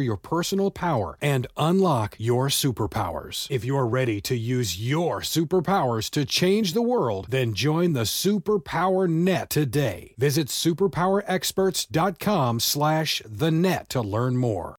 your 0.00 0.16
personal 0.16 0.70
power 0.70 1.18
and 1.20 1.46
unlock 1.56 2.16
your 2.18 2.48
superpowers. 2.48 3.46
If 3.50 3.64
you're 3.64 3.86
ready 3.86 4.20
to 4.22 4.36
use 4.36 4.80
your 4.80 5.20
superpowers 5.20 6.10
to 6.10 6.24
change 6.24 6.72
the 6.72 6.82
world, 6.82 7.26
then 7.30 7.54
join 7.54 7.92
the 7.92 8.02
Superpower 8.02 9.08
Net 9.08 9.50
today. 9.50 10.14
Visit 10.18 10.48
superpowerexperts.com 10.48 12.60
slash 12.60 13.22
the 13.24 13.50
net 13.50 13.88
to 13.90 14.00
learn 14.00 14.36
more. 14.36 14.76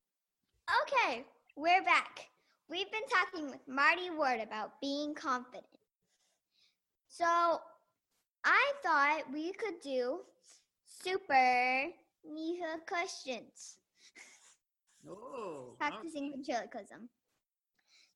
Okay, 0.84 1.24
we're 1.56 1.84
back. 1.84 2.28
We've 2.70 2.92
been 2.92 3.08
talking 3.10 3.50
with 3.50 3.62
Marty 3.68 4.10
Ward 4.10 4.42
about 4.42 4.82
being 4.82 5.14
confident. 5.14 5.66
So, 7.08 7.62
I 8.44 8.72
thought 8.84 9.32
we 9.34 9.54
could 9.54 9.80
do 9.84 10.20
super 11.04 11.88
Niha 12.30 12.86
questions, 12.88 13.78
Oh, 15.10 15.76
practicing 15.80 16.32
ventriloquism. 16.32 17.10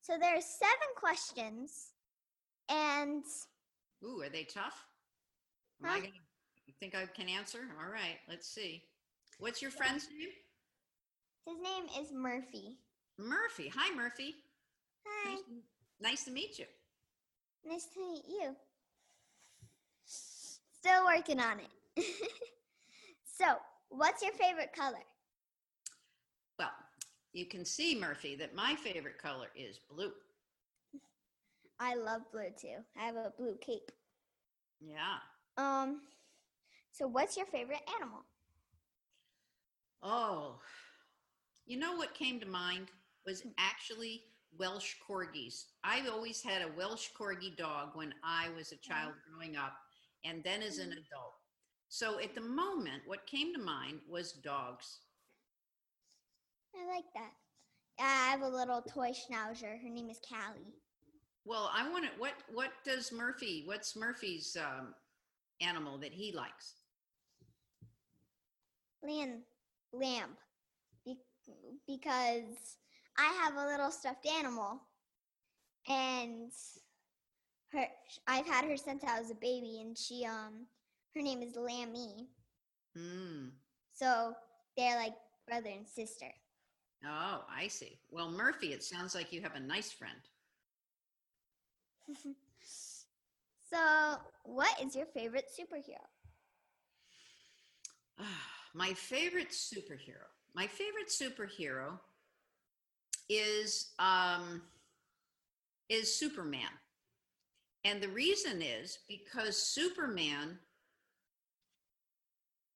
So, 0.02 0.18
there 0.20 0.36
are 0.36 0.42
seven 0.42 0.90
questions, 0.96 1.92
and 2.70 3.24
Ooh, 4.04 4.22
are 4.22 4.30
they 4.30 4.44
tough? 4.44 4.86
Am 5.84 5.90
I 5.90 5.96
gonna, 6.00 6.12
you 6.66 6.74
think 6.80 6.96
I 6.96 7.06
can 7.06 7.30
answer? 7.30 7.60
All 7.84 7.92
right, 7.92 8.18
let's 8.30 8.48
see. 8.48 8.84
What's 9.40 9.62
your 9.62 9.72
friend's 9.72 10.08
name? 10.10 10.30
his 11.48 11.58
name 11.64 12.04
is 12.04 12.12
Murphy. 12.14 12.78
Murphy. 13.18 13.72
Hi, 13.76 13.96
Murphy. 13.96 14.36
Hi, 15.06 15.32
Nice, 15.32 15.42
nice 16.00 16.24
to 16.26 16.32
meet 16.32 16.60
you. 16.60 16.66
nice 17.66 17.86
to 17.94 18.00
meet 18.00 18.24
you. 18.28 18.56
Still 20.06 21.06
working 21.06 21.40
on 21.40 21.60
it. 21.60 22.06
so, 23.24 23.46
what's 23.90 24.24
your 24.24 24.34
favorite 24.34 24.72
color? 24.76 24.98
You 27.34 27.46
can 27.46 27.64
see, 27.64 27.98
Murphy, 27.98 28.36
that 28.36 28.56
my 28.56 28.76
favorite 28.76 29.18
color 29.18 29.48
is 29.56 29.80
blue. 29.90 30.12
I 31.80 31.96
love 31.96 32.22
blue 32.32 32.50
too. 32.60 32.78
I 33.00 33.06
have 33.06 33.16
a 33.16 33.34
blue 33.38 33.56
cape. 33.62 33.92
Yeah. 34.80 35.18
Um, 35.58 36.02
so 36.92 37.08
what's 37.08 37.38
your 37.38 37.46
favorite 37.46 37.82
animal? 37.96 38.20
Oh, 40.04 40.60
you 41.66 41.78
know 41.78 41.96
what 41.96 42.14
came 42.14 42.40
to 42.40 42.46
mind 42.46 42.88
was 43.26 43.44
actually 43.58 44.24
Welsh 44.58 44.96
corgis. 45.08 45.66
I 45.84 46.02
always 46.12 46.42
had 46.42 46.62
a 46.62 46.72
Welsh 46.76 47.10
corgi 47.18 47.56
dog 47.56 47.92
when 47.94 48.14
I 48.24 48.50
was 48.58 48.72
a 48.72 48.78
child 48.78 49.14
growing 49.30 49.56
up 49.56 49.74
and 50.26 50.44
then 50.44 50.62
as 50.62 50.80
an 50.80 50.92
adult. 50.92 51.36
So 51.90 52.20
at 52.20 52.36
the 52.36 52.42
moment, 52.42 53.04
what 53.06 53.26
came 53.28 53.54
to 53.54 53.62
mind 53.62 54.00
was 54.10 54.34
dogs. 54.34 55.00
I 56.76 56.88
like 56.96 57.06
that. 57.16 57.32
I 58.00 58.32
have 58.32 58.42
a 58.42 58.48
little 58.48 58.82
toy 58.82 59.12
schnauzer. 59.12 59.82
Her 59.82 59.90
name 59.90 60.10
is 60.10 60.20
Callie. 60.28 60.74
Well, 61.46 61.70
I 61.74 61.90
want 61.90 62.06
to, 62.06 62.12
what, 62.20 62.34
what 62.54 62.72
does 62.86 63.12
Murphy, 63.12 63.64
what's 63.66 63.96
Murphy's 63.96 64.56
um, 64.60 64.94
animal 65.60 65.98
that 66.00 66.12
he 66.12 66.32
likes? 66.32 66.76
Lamb, 69.04 69.40
lamb, 69.92 70.38
Be- 71.06 71.18
because 71.88 72.78
I 73.18 73.26
have 73.44 73.56
a 73.56 73.66
little 73.66 73.92
stuffed 73.92 74.28
animal, 74.28 74.80
and 75.88 76.52
her 77.72 77.86
I've 78.28 78.46
had 78.46 78.66
her 78.66 78.78
since 78.78 79.04
I 79.04 79.20
was 79.20 79.32
a 79.32 79.36
baby, 79.36 79.80
and 79.82 79.98
she 79.98 80.26
um 80.26 80.68
her 81.16 81.22
name 81.22 81.42
is 81.42 81.56
Lammy. 81.56 82.28
Hmm. 82.96 83.48
So 83.94 84.34
they're 84.78 84.98
like 84.98 85.16
brother 85.48 85.70
and 85.70 85.88
sister. 85.88 86.32
Oh, 87.06 87.44
I 87.50 87.68
see. 87.68 87.98
Well, 88.12 88.30
Murphy, 88.30 88.74
it 88.74 88.84
sounds 88.84 89.16
like 89.16 89.34
you 89.34 89.42
have 89.42 89.56
a 89.56 89.60
nice 89.60 89.92
friend. 89.92 90.20
so, 93.70 94.18
what 94.44 94.80
is 94.82 94.96
your 94.96 95.08
favorite 95.08 95.46
superhero? 95.50 96.06
my 98.74 98.94
favorite 98.94 99.50
superhero. 99.50 100.28
My 100.54 100.68
favorite 100.68 101.10
superhero 101.10 102.00
is 103.30 103.92
um, 103.98 104.62
is 105.90 106.14
Superman, 106.14 106.70
and 107.84 108.02
the 108.02 108.10
reason 108.10 108.62
is 108.62 109.00
because 109.08 109.58
Superman. 109.58 110.60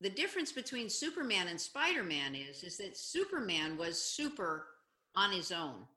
The 0.01 0.09
difference 0.09 0.51
between 0.51 0.89
Superman 0.89 1.47
and 1.47 1.59
Spider-Man 1.59 2.35
is 2.35 2.63
is 2.63 2.77
that 2.77 2.97
Superman 2.97 3.77
was 3.77 3.99
super 4.01 4.67
on 5.15 5.31
his 5.31 5.51
own, 5.51 5.87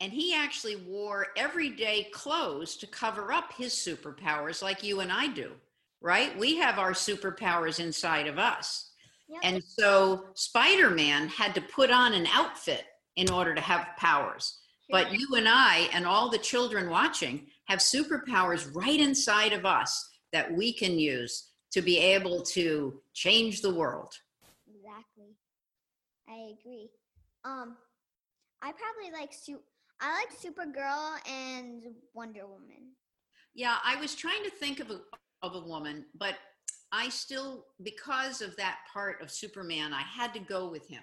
and 0.00 0.12
he 0.12 0.34
actually 0.34 0.76
wore 0.76 1.28
everyday 1.36 2.04
clothes 2.12 2.76
to 2.76 2.86
cover 2.86 3.32
up 3.32 3.52
his 3.52 3.72
superpowers, 3.72 4.62
like 4.62 4.82
you 4.82 5.00
and 5.00 5.10
I 5.10 5.26
do. 5.26 5.52
Right? 6.00 6.36
We 6.38 6.56
have 6.56 6.78
our 6.78 6.92
superpowers 6.92 7.78
inside 7.78 8.26
of 8.26 8.38
us. 8.38 8.90
Yep. 9.28 9.40
And 9.44 9.64
so 9.64 10.26
Spider 10.34 10.90
Man 10.90 11.28
had 11.28 11.54
to 11.54 11.60
put 11.60 11.90
on 11.90 12.12
an 12.12 12.26
outfit 12.26 12.84
in 13.16 13.30
order 13.30 13.54
to 13.54 13.60
have 13.60 13.88
powers. 13.98 14.58
But 14.90 15.12
you 15.12 15.26
and 15.36 15.48
I 15.48 15.88
and 15.94 16.06
all 16.06 16.28
the 16.28 16.38
children 16.38 16.90
watching 16.90 17.46
have 17.64 17.78
superpowers 17.78 18.74
right 18.74 19.00
inside 19.00 19.52
of 19.52 19.64
us 19.64 20.10
that 20.32 20.52
we 20.52 20.72
can 20.72 20.98
use 20.98 21.51
to 21.72 21.80
be 21.80 21.98
able 21.98 22.42
to 22.42 23.00
change 23.14 23.62
the 23.62 23.74
world. 23.74 24.12
Exactly. 24.68 25.36
I 26.28 26.54
agree. 26.60 26.90
Um, 27.44 27.76
I 28.62 28.72
probably 28.72 29.10
like 29.12 29.32
su- 29.32 29.62
I 30.00 30.14
like 30.14 30.32
Supergirl 30.38 31.18
and 31.30 31.82
Wonder 32.14 32.46
Woman. 32.46 32.92
Yeah, 33.54 33.76
I 33.84 33.96
was 33.96 34.14
trying 34.14 34.42
to 34.44 34.50
think 34.50 34.80
of 34.80 34.90
a 34.90 35.00
of 35.42 35.54
a 35.54 35.60
woman, 35.60 36.04
but 36.16 36.36
I 36.92 37.08
still 37.08 37.66
because 37.82 38.42
of 38.42 38.56
that 38.56 38.78
part 38.92 39.22
of 39.22 39.30
Superman, 39.30 39.92
I 39.92 40.02
had 40.02 40.32
to 40.34 40.40
go 40.40 40.70
with 40.70 40.86
him. 40.88 41.02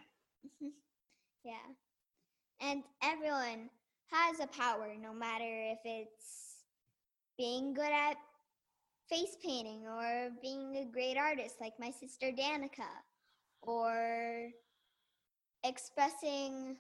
yeah. 1.44 1.54
And 2.62 2.84
everyone 3.04 3.70
has 4.12 4.40
a 4.40 4.48
power, 4.48 4.94
no 5.02 5.14
matter 5.14 5.46
if 5.46 5.80
it's 5.86 6.64
being 7.38 7.74
good 7.74 7.92
at 7.92 8.18
face 9.10 9.36
painting 9.44 9.88
or 9.88 10.30
being 10.42 10.78
a 10.78 10.86
great 10.86 11.18
artist 11.18 11.56
like 11.60 11.74
my 11.80 11.92
sister 11.92 12.32
Danica 12.32 12.89
or 13.62 14.50
expressing 15.63 16.78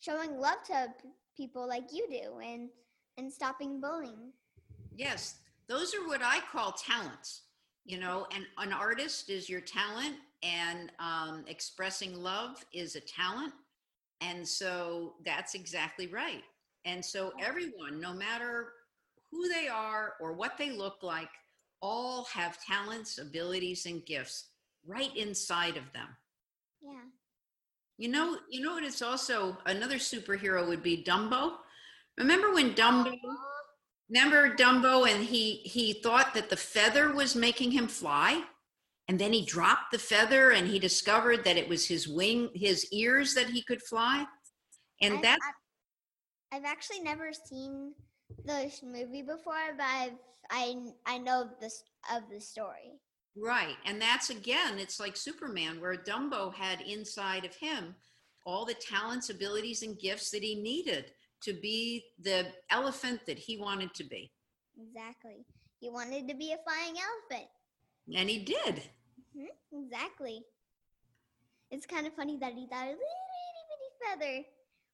showing 0.00 0.38
love 0.38 0.62
to 0.66 0.88
p- 1.02 1.08
people 1.36 1.66
like 1.68 1.92
you 1.92 2.06
do 2.08 2.38
and 2.40 2.68
and 3.18 3.32
stopping 3.32 3.80
bullying 3.80 4.32
Yes, 4.96 5.36
those 5.68 5.94
are 5.94 6.06
what 6.06 6.22
I 6.22 6.40
call 6.50 6.72
talents. 6.72 7.42
You 7.84 8.00
know, 8.00 8.26
and 8.34 8.44
an 8.58 8.72
artist 8.72 9.30
is 9.30 9.48
your 9.48 9.60
talent, 9.60 10.16
and 10.42 10.90
um, 10.98 11.44
expressing 11.46 12.20
love 12.20 12.64
is 12.72 12.96
a 12.96 13.00
talent. 13.00 13.52
And 14.20 14.46
so 14.48 15.14
that's 15.24 15.54
exactly 15.54 16.08
right. 16.08 16.42
And 16.84 17.04
so 17.04 17.32
everyone, 17.40 18.00
no 18.00 18.12
matter 18.12 18.72
who 19.30 19.48
they 19.48 19.68
are 19.68 20.14
or 20.20 20.32
what 20.32 20.58
they 20.58 20.70
look 20.70 21.02
like, 21.02 21.28
all 21.82 22.24
have 22.32 22.58
talents, 22.64 23.18
abilities, 23.18 23.86
and 23.86 24.04
gifts 24.06 24.48
right 24.86 25.14
inside 25.16 25.76
of 25.76 25.92
them. 25.92 26.08
yeah 26.82 27.04
You 27.98 28.08
know, 28.08 28.38
you 28.50 28.60
know 28.62 28.74
what? 28.74 28.84
It's 28.84 29.02
also 29.02 29.58
another 29.66 29.96
superhero 29.96 30.66
would 30.68 30.82
be 30.82 31.04
Dumbo. 31.04 31.54
Remember 32.18 32.52
when 32.52 32.74
Dumbo? 32.74 33.08
Uh-huh. 33.08 33.36
Remember 34.08 34.54
Dumbo, 34.54 35.08
and 35.10 35.24
he 35.24 35.56
he 35.64 35.94
thought 35.94 36.32
that 36.34 36.48
the 36.48 36.56
feather 36.56 37.12
was 37.12 37.34
making 37.34 37.72
him 37.72 37.88
fly, 37.88 38.42
and 39.08 39.18
then 39.18 39.32
he 39.32 39.44
dropped 39.44 39.90
the 39.90 39.98
feather, 39.98 40.52
and 40.52 40.68
he 40.68 40.78
discovered 40.78 41.44
that 41.44 41.56
it 41.56 41.68
was 41.68 41.88
his 41.88 42.06
wing, 42.06 42.50
his 42.54 42.86
ears 42.92 43.34
that 43.34 43.50
he 43.50 43.62
could 43.62 43.82
fly, 43.82 44.24
and 45.02 45.24
that 45.24 45.38
I've, 46.52 46.58
I've 46.58 46.64
actually 46.64 47.00
never 47.00 47.32
seen 47.32 47.94
the 48.44 48.70
movie 48.84 49.22
before 49.22 49.74
but 49.76 49.86
I've, 49.86 50.12
i 50.50 50.74
i 51.06 51.18
know 51.18 51.48
this 51.60 51.82
of 52.14 52.22
the 52.30 52.40
story. 52.40 52.92
Right, 53.38 53.76
and 53.84 54.00
that's 54.00 54.30
again, 54.30 54.78
it's 54.78 54.98
like 54.98 55.16
Superman, 55.16 55.80
where 55.80 55.94
Dumbo 55.96 56.54
had 56.54 56.80
inside 56.80 57.44
of 57.44 57.54
him 57.54 57.94
all 58.46 58.64
the 58.64 58.74
talents, 58.74 59.28
abilities, 59.28 59.82
and 59.82 59.98
gifts 59.98 60.30
that 60.30 60.42
he 60.42 60.54
needed 60.54 61.12
to 61.42 61.52
be 61.52 62.04
the 62.20 62.46
elephant 62.70 63.20
that 63.26 63.38
he 63.38 63.58
wanted 63.58 63.92
to 63.94 64.04
be, 64.04 64.30
exactly. 64.80 65.44
He 65.80 65.90
wanted 65.90 66.28
to 66.28 66.34
be 66.34 66.52
a 66.52 66.58
flying 66.64 66.94
elephant. 66.96 67.50
And 68.14 68.30
he 68.30 68.38
did. 68.44 68.82
hmm 69.36 69.46
exactly. 69.84 70.42
It's 71.70 71.86
kind 71.86 72.06
of 72.06 72.14
funny 72.14 72.38
that 72.38 72.54
he 72.54 72.66
thought 72.68 72.86
a 72.86 72.90
little 72.90 73.02
itty 73.50 73.64
bitty 73.68 73.90
feather 74.00 74.44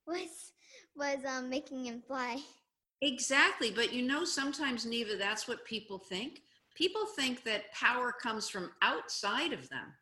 was 0.06 0.52
was 0.96 1.24
um 1.26 1.48
making 1.48 1.84
him 1.86 2.02
fly 2.06 2.40
Exactly. 3.02 3.70
But 3.70 3.92
you 3.92 4.02
know, 4.02 4.24
sometimes, 4.24 4.86
Neva, 4.86 5.16
that's 5.16 5.48
what 5.48 5.64
people 5.66 5.98
think. 5.98 6.42
People 6.74 7.04
think 7.04 7.44
that 7.44 7.70
power 7.72 8.12
comes 8.12 8.48
from 8.48 8.70
outside 8.80 9.52
of 9.52 9.68
them. 9.68 9.92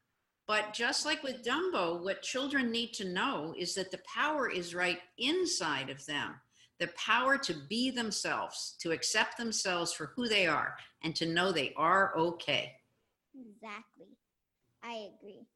But 0.46 0.74
just 0.74 1.06
like 1.06 1.22
with 1.22 1.42
Dumbo, 1.44 2.02
what 2.02 2.22
children 2.22 2.70
need 2.70 2.92
to 2.94 3.08
know 3.08 3.54
is 3.58 3.74
that 3.74 3.90
the 3.90 4.00
power 4.12 4.50
is 4.50 4.74
right 4.74 4.98
inside 5.18 5.90
of 5.90 6.04
them 6.06 6.36
the 6.80 6.88
power 6.96 7.36
to 7.36 7.54
be 7.68 7.90
themselves, 7.90 8.74
to 8.80 8.90
accept 8.90 9.36
themselves 9.36 9.92
for 9.92 10.12
who 10.16 10.26
they 10.26 10.46
are, 10.46 10.74
and 11.02 11.14
to 11.14 11.26
know 11.26 11.52
they 11.52 11.74
are 11.76 12.16
okay. 12.16 12.72
exactly 13.38 14.08
i 14.82 15.08
agree 15.14 15.46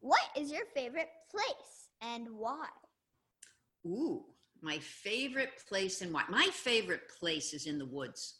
what 0.00 0.22
is 0.36 0.50
your 0.50 0.64
favorite 0.74 1.10
place 1.30 1.90
and 2.00 2.26
why 2.30 2.68
Ooh, 3.86 4.24
my 4.62 4.78
favorite 4.78 5.50
place 5.68 6.02
in 6.02 6.12
what? 6.12 6.30
My 6.30 6.48
favorite 6.52 7.08
place 7.18 7.52
is 7.52 7.66
in 7.66 7.78
the 7.78 7.86
woods. 7.86 8.36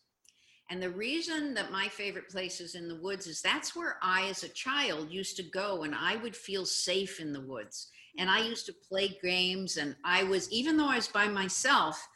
And 0.70 0.82
the 0.82 0.90
reason 0.90 1.52
that 1.54 1.72
my 1.72 1.88
favorite 1.88 2.30
place 2.30 2.60
is 2.60 2.74
in 2.74 2.88
the 2.88 3.00
woods 3.00 3.26
is 3.26 3.42
that's 3.42 3.76
where 3.76 3.96
I, 4.00 4.28
as 4.28 4.42
a 4.42 4.48
child, 4.48 5.10
used 5.10 5.36
to 5.36 5.42
go 5.42 5.82
and 5.82 5.94
I 5.94 6.16
would 6.16 6.36
feel 6.36 6.64
safe 6.64 7.20
in 7.20 7.32
the 7.32 7.40
woods. 7.40 7.88
And 8.18 8.30
I 8.30 8.40
used 8.40 8.66
to 8.66 8.74
play 8.88 9.18
games. 9.22 9.76
And 9.76 9.96
I 10.04 10.22
was, 10.22 10.50
even 10.50 10.76
though 10.76 10.88
I 10.88 10.96
was 10.96 11.08
by 11.08 11.28
myself, 11.28 12.06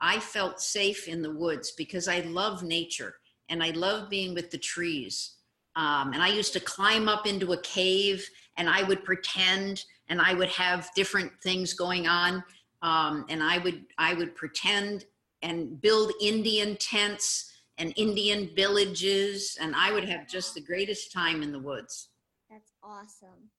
I 0.00 0.20
felt 0.20 0.60
safe 0.60 1.08
in 1.08 1.20
the 1.20 1.34
woods 1.34 1.72
because 1.76 2.08
I 2.08 2.20
love 2.20 2.62
nature 2.62 3.16
and 3.48 3.62
I 3.62 3.70
love 3.70 4.08
being 4.08 4.34
with 4.34 4.50
the 4.50 4.58
trees. 4.58 5.36
Um, 5.74 6.12
and 6.12 6.22
I 6.22 6.28
used 6.28 6.52
to 6.54 6.60
climb 6.60 7.08
up 7.08 7.26
into 7.26 7.52
a 7.52 7.60
cave 7.62 8.26
and 8.56 8.68
I 8.68 8.82
would 8.84 9.04
pretend 9.04 9.84
and 10.08 10.20
I 10.20 10.34
would 10.34 10.48
have 10.48 10.88
different 10.94 11.32
things 11.42 11.74
going 11.74 12.06
on 12.06 12.42
um, 12.86 13.26
and 13.28 13.42
I 13.42 13.58
would 13.58 13.84
I 13.98 14.14
would 14.14 14.34
pretend 14.36 15.04
and 15.42 15.78
build 15.80 16.12
Indian 16.20 16.76
tents 16.76 17.52
and 17.78 17.92
Indian 17.96 18.48
villages, 18.54 19.58
and 19.60 19.74
I 19.76 19.92
would 19.92 20.08
have 20.08 20.26
just 20.28 20.54
the 20.54 20.60
greatest 20.60 21.12
time 21.12 21.42
in 21.42 21.52
the 21.52 21.58
woods. 21.58 22.08
That's 22.48 22.72
awesome. 22.82 23.50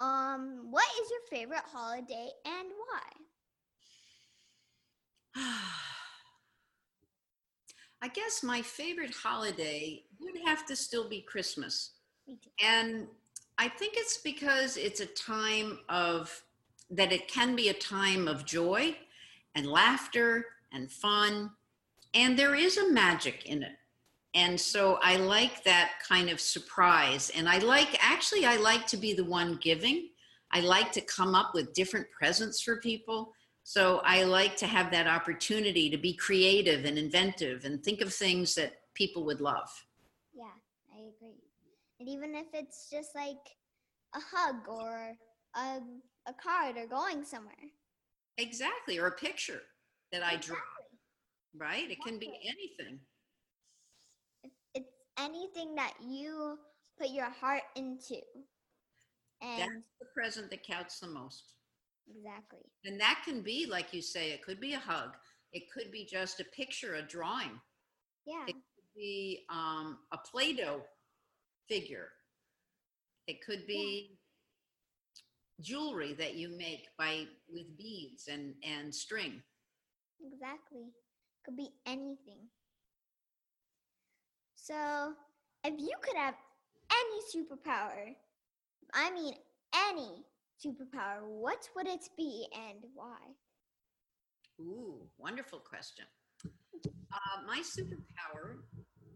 Um, 0.00 0.68
what 0.70 0.86
is 1.00 1.10
your 1.10 1.20
favorite 1.30 1.62
holiday 1.70 2.30
and 2.44 2.68
why? 5.34 5.42
I 8.02 8.08
guess 8.08 8.42
my 8.42 8.62
favorite 8.62 9.14
holiday 9.14 10.02
would 10.18 10.38
have 10.44 10.66
to 10.66 10.74
still 10.74 11.08
be 11.08 11.20
Christmas. 11.20 11.92
And 12.60 13.06
I 13.58 13.68
think 13.68 13.94
it's 13.96 14.16
because 14.16 14.76
it's 14.76 14.98
a 15.00 15.06
time 15.06 15.78
of 15.88 16.42
that 16.90 17.12
it 17.12 17.28
can 17.28 17.56
be 17.56 17.68
a 17.68 17.74
time 17.74 18.28
of 18.28 18.44
joy 18.44 18.96
and 19.54 19.66
laughter 19.66 20.46
and 20.72 20.90
fun. 20.90 21.50
And 22.14 22.38
there 22.38 22.54
is 22.54 22.76
a 22.76 22.90
magic 22.90 23.46
in 23.46 23.62
it. 23.62 23.76
And 24.34 24.58
so 24.58 24.98
I 25.02 25.16
like 25.16 25.62
that 25.64 25.92
kind 26.06 26.30
of 26.30 26.40
surprise. 26.40 27.30
And 27.34 27.48
I 27.48 27.58
like, 27.58 27.98
actually, 28.00 28.46
I 28.46 28.56
like 28.56 28.86
to 28.88 28.96
be 28.96 29.12
the 29.12 29.24
one 29.24 29.58
giving. 29.60 30.08
I 30.50 30.60
like 30.60 30.92
to 30.92 31.00
come 31.02 31.34
up 31.34 31.54
with 31.54 31.74
different 31.74 32.06
presents 32.10 32.60
for 32.62 32.76
people. 32.76 33.32
So 33.64 34.00
I 34.04 34.24
like 34.24 34.56
to 34.56 34.66
have 34.66 34.90
that 34.90 35.06
opportunity 35.06 35.88
to 35.90 35.96
be 35.96 36.14
creative 36.14 36.84
and 36.84 36.98
inventive 36.98 37.64
and 37.64 37.82
think 37.82 38.00
of 38.00 38.12
things 38.12 38.54
that 38.56 38.72
people 38.94 39.24
would 39.24 39.40
love. 39.40 39.70
Yeah, 40.34 40.44
I 40.92 40.98
agree. 41.16 41.38
And 42.00 42.08
even 42.08 42.34
if 42.34 42.46
it's 42.52 42.90
just 42.90 43.14
like 43.14 43.36
a 44.14 44.18
hug 44.34 44.56
or 44.68 45.12
a, 45.54 45.78
a 46.26 46.32
card 46.32 46.76
or 46.76 46.86
going 46.86 47.24
somewhere. 47.24 47.54
Exactly. 48.38 48.98
Or 48.98 49.06
a 49.08 49.12
picture 49.12 49.60
that 50.12 50.22
I 50.22 50.36
draw, 50.36 50.56
Exactly. 50.56 50.98
right? 51.58 51.90
It 51.90 51.98
can 52.04 52.18
be 52.18 52.32
anything. 52.44 52.98
It's 54.74 54.90
anything 55.18 55.74
that 55.76 55.94
you 56.02 56.58
put 56.98 57.10
your 57.10 57.30
heart 57.30 57.62
into. 57.76 58.20
And 59.40 59.60
That's 59.60 59.88
the 60.00 60.06
present 60.14 60.50
that 60.50 60.62
counts 60.64 61.00
the 61.00 61.08
most. 61.08 61.54
exactly. 62.08 62.60
And 62.84 63.00
that 63.00 63.22
can 63.24 63.42
be, 63.42 63.66
like 63.66 63.92
you 63.92 64.02
say, 64.02 64.30
it 64.30 64.42
could 64.44 64.60
be 64.60 64.74
a 64.74 64.78
hug. 64.78 65.10
It 65.52 65.64
could 65.72 65.90
be 65.90 66.04
just 66.04 66.40
a 66.40 66.44
picture, 66.44 66.94
a 66.94 67.02
drawing. 67.02 67.60
Yeah. 68.26 68.44
It 68.46 68.52
could 68.54 68.94
be 68.96 69.44
um, 69.50 69.98
a 70.12 70.18
Play 70.18 70.52
Doh 70.54 70.82
figure. 71.68 72.08
It 73.26 73.44
could 73.44 73.66
be 73.66 74.18
jewelry 75.62 76.14
that 76.14 76.34
you 76.34 76.56
make 76.56 76.88
by 76.98 77.24
with 77.48 77.76
beads 77.76 78.28
and, 78.28 78.54
and 78.62 78.94
string. 78.94 79.42
Exactly. 80.24 80.86
Could 81.44 81.56
be 81.56 81.70
anything. 81.86 82.48
So, 84.54 85.14
if 85.64 85.74
you 85.78 85.92
could 86.02 86.16
have 86.16 86.34
any 86.92 87.20
superpower, 87.34 88.14
I 88.94 89.10
mean 89.10 89.34
any 89.90 90.24
superpower, 90.64 91.22
what 91.26 91.68
would 91.74 91.88
it 91.88 92.08
be 92.16 92.46
and 92.54 92.78
why? 92.94 93.18
Ooh, 94.60 95.08
wonderful 95.18 95.58
question. 95.58 96.04
Uh, 96.44 97.42
my 97.46 97.60
superpower 97.60 98.58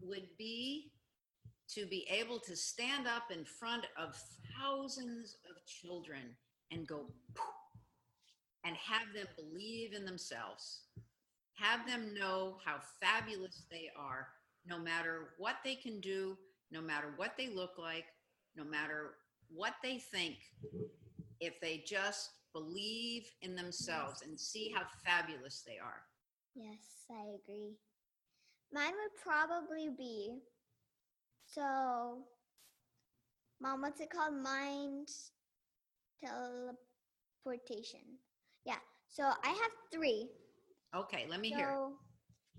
would 0.01 0.27
be 0.37 0.91
to 1.69 1.85
be 1.85 2.07
able 2.09 2.39
to 2.39 2.55
stand 2.55 3.07
up 3.07 3.31
in 3.31 3.43
front 3.43 3.85
of 3.97 4.15
thousands 4.59 5.37
of 5.49 5.65
children 5.65 6.35
and 6.71 6.87
go, 6.87 7.05
and 8.65 8.75
have 8.77 9.13
them 9.13 9.27
believe 9.35 9.93
in 9.93 10.05
themselves. 10.05 10.81
Have 11.55 11.87
them 11.87 12.13
know 12.13 12.57
how 12.63 12.77
fabulous 13.01 13.63
they 13.71 13.89
are, 13.97 14.27
no 14.65 14.77
matter 14.77 15.29
what 15.37 15.55
they 15.63 15.75
can 15.75 15.99
do, 15.99 16.37
no 16.71 16.81
matter 16.81 17.13
what 17.15 17.33
they 17.37 17.47
look 17.47 17.77
like, 17.77 18.05
no 18.55 18.63
matter 18.63 19.15
what 19.49 19.73
they 19.81 19.97
think, 19.97 20.35
if 21.39 21.59
they 21.61 21.83
just 21.85 22.29
believe 22.53 23.23
in 23.41 23.55
themselves 23.55 24.21
and 24.21 24.39
see 24.39 24.73
how 24.75 24.83
fabulous 25.05 25.63
they 25.65 25.77
are. 25.77 26.01
Yes, 26.55 27.05
I 27.11 27.21
agree. 27.43 27.75
Mine 28.73 28.93
would 28.93 29.21
probably 29.23 29.89
be 29.95 30.39
so, 31.47 32.23
Mom, 33.59 33.81
what's 33.81 34.01
it 34.01 34.09
called? 34.09 34.35
Mind 34.35 35.07
teleportation. 36.19 37.99
Yeah, 38.65 38.79
so 39.07 39.23
I 39.23 39.49
have 39.49 39.71
three. 39.91 40.29
Okay, 40.95 41.25
let 41.29 41.39
me 41.39 41.49
hear. 41.49 41.73
So, 41.73 41.93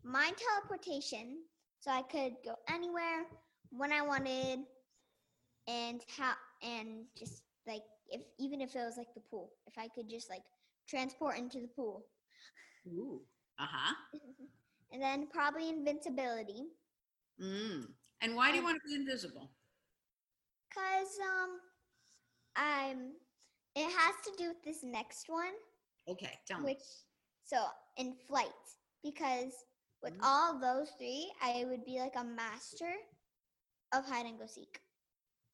mind 0.05 0.37
teleportation, 0.37 1.38
so 1.79 1.90
I 1.90 2.03
could 2.03 2.35
go 2.44 2.55
anywhere 2.68 3.24
when 3.70 3.92
I 3.92 4.03
wanted, 4.03 4.61
and 5.68 6.01
how, 6.16 6.33
and 6.62 7.05
just 7.16 7.42
like 7.66 7.83
if 8.09 8.22
even 8.38 8.61
if 8.61 8.74
it 8.74 8.79
was 8.79 8.96
like 8.96 9.12
the 9.14 9.20
pool, 9.20 9.53
if 9.66 9.74
I 9.79 9.88
could 9.88 10.09
just 10.09 10.31
like 10.31 10.42
transport 10.88 11.38
into 11.38 11.61
the 11.61 11.68
pool. 11.68 12.07
Ooh. 12.88 13.20
Uh 13.59 13.66
huh. 13.68 13.94
and 14.92 15.03
then 15.03 15.29
probably 15.33 15.68
invincibility. 15.68 16.64
Mm. 17.40 17.87
And 18.20 18.37
why 18.37 18.50
do 18.50 18.59
you 18.59 18.64
want 18.64 18.81
to 18.83 18.88
be 18.88 18.94
invisible? 18.94 19.50
Cause 20.74 21.18
um, 21.22 21.61
I'm. 22.57 23.12
It 23.74 23.88
has 23.90 24.14
to 24.24 24.33
do 24.37 24.48
with 24.48 24.62
this 24.64 24.83
next 24.83 25.28
one, 25.28 25.52
Okay, 26.09 26.33
tell 26.46 26.59
me. 26.61 26.64
which 26.64 26.83
so 27.44 27.64
in 27.96 28.14
flight 28.14 28.48
because 29.02 29.52
with 30.02 30.12
Mhm. 30.12 30.20
all 30.22 30.59
those 30.59 30.90
three, 30.98 31.31
I 31.42 31.64
would 31.68 31.85
be 31.85 31.98
like 32.00 32.16
a 32.16 32.24
master 32.24 32.92
of 33.92 34.04
hide 34.07 34.26
and 34.26 34.38
go 34.38 34.46
seek. 34.46 34.81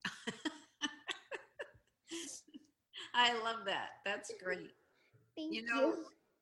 I 3.14 3.32
love 3.42 3.64
that. 3.66 3.88
That's 4.04 4.32
great. 4.42 4.70
Thank 5.36 5.50
You 5.50 5.62
you. 5.72 5.74
know, 5.74 5.94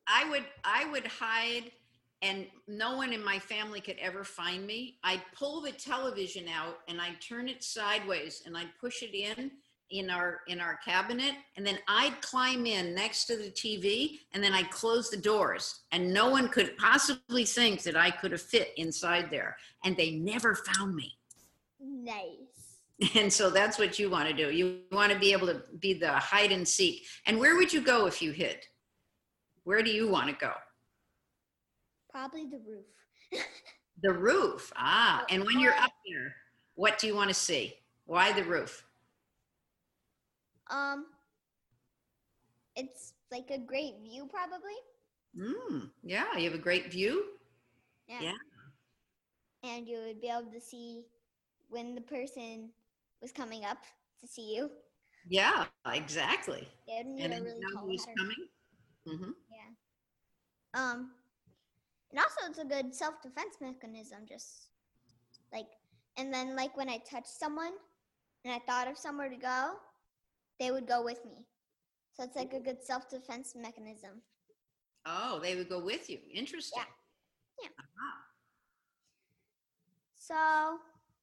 I 0.07 0.29
would 0.31 0.45
I 0.65 0.85
would 0.91 1.07
hide 1.07 1.71
and 2.23 2.47
no 2.69 2.97
one 2.97 3.13
in 3.13 3.23
my 3.23 3.39
family 3.39 3.81
could 3.81 3.99
ever 4.01 4.23
find 4.23 4.65
me. 4.65 4.97
I'd 5.03 5.23
pull 5.37 5.61
the 5.61 5.73
television 5.73 6.47
out 6.49 6.79
and 6.89 7.01
I'd 7.01 7.21
turn 7.21 7.49
it 7.49 7.65
sideways 7.65 8.43
and 8.47 8.57
I'd 8.57 8.71
push 8.81 9.03
it 9.03 9.15
in 9.15 9.51
in 9.91 10.09
our 10.09 10.41
in 10.47 10.59
our 10.59 10.79
cabinet 10.85 11.35
and 11.57 11.67
then 11.67 11.79
I'd 11.87 12.19
climb 12.23 12.65
in 12.65 12.95
next 12.95 13.27
to 13.27 13.37
the 13.37 13.51
TV 13.51 14.21
and 14.33 14.43
then 14.43 14.55
I'd 14.55 14.71
close 14.71 15.11
the 15.11 15.19
doors 15.19 15.81
and 15.91 16.15
no 16.15 16.31
one 16.31 16.49
could 16.49 16.77
possibly 16.79 17.45
think 17.45 17.83
that 17.83 17.97
I 17.97 18.11
could 18.11 18.33
have 18.33 18.41
fit 18.41 18.73
inside 18.77 19.29
there 19.31 19.57
and 19.85 19.97
they 19.97 20.13
never 20.13 20.55
found 20.55 20.95
me. 20.95 21.13
Nice. 21.81 22.37
And 23.17 23.33
so 23.33 23.51
that's 23.51 23.81
what 23.81 23.99
you 23.99 24.09
want 24.09 24.29
to 24.29 24.35
do. 24.35 24.55
You 24.55 24.79
want 24.93 25.13
to 25.13 25.19
be 25.19 25.33
able 25.33 25.49
to 25.49 25.61
be 25.81 25.93
the 25.93 26.13
hide 26.13 26.53
and 26.53 26.67
seek. 26.67 27.05
And 27.27 27.41
where 27.41 27.57
would 27.57 27.73
you 27.73 27.81
go 27.81 28.07
if 28.07 28.23
you 28.23 28.31
hid? 28.31 28.65
Where 29.65 29.83
do 29.83 29.91
you 29.91 30.09
want 30.09 30.29
to 30.29 30.35
go? 30.35 30.53
Probably 32.13 32.47
the 32.47 32.61
roof. 32.61 32.87
The 34.03 34.13
roof. 34.13 34.73
Ah, 34.77 35.25
and 35.31 35.45
when 35.45 35.61
you're 35.61 35.75
up 35.79 35.93
there, 36.07 36.37
what 36.75 36.99
do 36.99 37.07
you 37.09 37.15
want 37.17 37.31
to 37.31 37.35
see? 37.35 37.81
Why 38.07 38.33
the 38.33 38.45
roof? 38.45 38.85
um, 40.71 41.07
it's 42.77 43.15
like 43.33 43.51
a 43.51 43.59
great 43.59 44.01
view, 44.03 44.27
probably. 44.31 44.77
Mm, 45.39 45.91
yeah, 46.05 46.37
you 46.37 46.45
have 46.51 46.59
a 46.59 46.63
great 46.63 46.91
view. 46.93 47.25
Yeah. 48.09 48.23
Yeah. 48.23 48.33
And 49.65 49.89
you 49.89 50.01
would 50.07 50.21
be 50.21 50.29
able 50.29 50.51
to 50.53 50.61
see 50.61 51.05
when 51.69 51.95
the 51.95 52.01
person 52.03 52.71
was 53.23 53.33
coming 53.33 53.65
up 53.65 53.79
to 54.21 54.27
see 54.29 54.55
you. 54.57 54.71
Yeah, 55.29 55.67
exactly. 55.87 56.69
And 56.89 57.19
then 57.19 57.31
really 57.31 57.53
you 57.59 57.61
know 57.61 57.83
who's 57.87 58.07
coming. 58.17 58.49
hmm 59.07 59.33
Yeah. 59.51 59.71
Um, 60.75 61.11
and 62.13 62.21
also 62.21 62.49
it's 62.49 62.59
a 62.59 62.65
good 62.65 62.95
self-defense 62.95 63.57
mechanism. 63.61 64.21
Just 64.29 64.69
like, 65.53 65.67
and 66.17 66.33
then 66.33 66.55
like 66.55 66.77
when 66.77 66.89
I 66.89 66.99
touched 66.99 67.29
someone, 67.29 67.73
and 68.45 68.53
I 68.53 68.59
thought 68.67 68.89
of 68.91 68.99
somewhere 68.99 69.29
to 69.29 69.37
go, 69.37 69.73
they 70.59 70.71
would 70.71 70.87
go 70.87 71.03
with 71.03 71.25
me. 71.25 71.47
So 72.13 72.25
it's 72.25 72.37
like 72.37 72.53
a 72.53 72.61
good 72.61 72.83
self-defense 72.83 73.55
mechanism. 73.57 74.21
Oh, 75.07 75.41
they 75.43 75.57
would 75.57 75.69
go 75.69 75.83
with 75.83 76.11
you. 76.11 76.19
Interesting. 76.33 76.83
Yeah. 77.63 77.69
Ah. 77.79 78.23
So, 80.17 80.79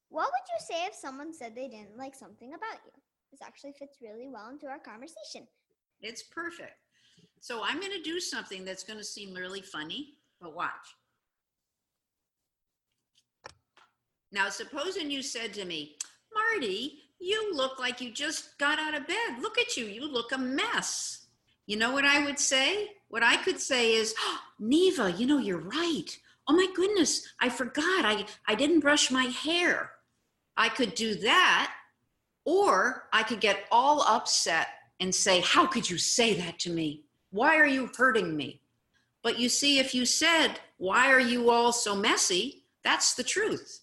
what 0.08 0.26
would 0.26 0.48
you 0.48 0.58
say 0.66 0.86
if 0.86 0.94
someone 0.94 1.32
said 1.32 1.54
they 1.54 1.68
didn't 1.68 1.96
like 1.96 2.14
something 2.14 2.54
about 2.54 2.80
you? 2.84 2.92
This 3.30 3.40
actually 3.42 3.72
fits 3.78 3.98
really 4.02 4.28
well 4.28 4.50
into 4.50 4.66
our 4.66 4.78
conversation. 4.78 5.46
It's 6.02 6.22
perfect. 6.22 6.76
So 7.40 7.62
I'm 7.64 7.80
going 7.80 7.92
to 7.92 8.02
do 8.02 8.20
something 8.20 8.64
that's 8.64 8.82
going 8.82 8.98
to 8.98 9.04
seem 9.04 9.32
really 9.32 9.62
funny, 9.62 10.14
but 10.40 10.54
watch. 10.54 10.96
Now, 14.32 14.48
supposing 14.48 15.10
you 15.10 15.22
said 15.22 15.52
to 15.54 15.64
me, 15.64 15.96
Marty, 16.32 16.98
you 17.18 17.54
look 17.54 17.78
like 17.78 18.00
you 18.00 18.12
just 18.12 18.56
got 18.58 18.78
out 18.78 18.94
of 18.94 19.06
bed. 19.06 19.40
Look 19.40 19.58
at 19.58 19.76
you. 19.76 19.86
You 19.86 20.10
look 20.10 20.32
a 20.32 20.38
mess. 20.38 21.26
You 21.66 21.76
know 21.76 21.92
what 21.92 22.04
I 22.04 22.24
would 22.24 22.38
say? 22.38 22.90
What 23.08 23.22
I 23.22 23.36
could 23.36 23.60
say 23.60 23.92
is, 23.92 24.14
oh, 24.18 24.38
Neva, 24.58 25.12
you 25.12 25.26
know, 25.26 25.38
you're 25.38 25.58
right. 25.58 26.18
Oh 26.48 26.52
my 26.52 26.66
goodness, 26.74 27.28
I 27.40 27.48
forgot. 27.48 28.04
I, 28.04 28.24
I 28.46 28.54
didn't 28.54 28.80
brush 28.80 29.10
my 29.10 29.24
hair. 29.24 29.92
I 30.56 30.68
could 30.68 30.94
do 30.94 31.14
that, 31.16 31.72
or 32.44 33.04
I 33.12 33.22
could 33.22 33.40
get 33.40 33.64
all 33.70 34.02
upset 34.02 34.68
and 34.98 35.14
say, 35.14 35.40
How 35.40 35.66
could 35.66 35.88
you 35.88 35.96
say 35.96 36.34
that 36.34 36.58
to 36.60 36.70
me? 36.70 37.04
Why 37.30 37.56
are 37.56 37.66
you 37.66 37.90
hurting 37.96 38.36
me? 38.36 38.60
But 39.22 39.38
you 39.38 39.48
see, 39.48 39.78
if 39.78 39.94
you 39.94 40.06
said, 40.06 40.60
Why 40.78 41.12
are 41.12 41.20
you 41.20 41.50
all 41.50 41.72
so 41.72 41.94
messy? 41.94 42.64
That's 42.84 43.14
the 43.14 43.22
truth. 43.22 43.80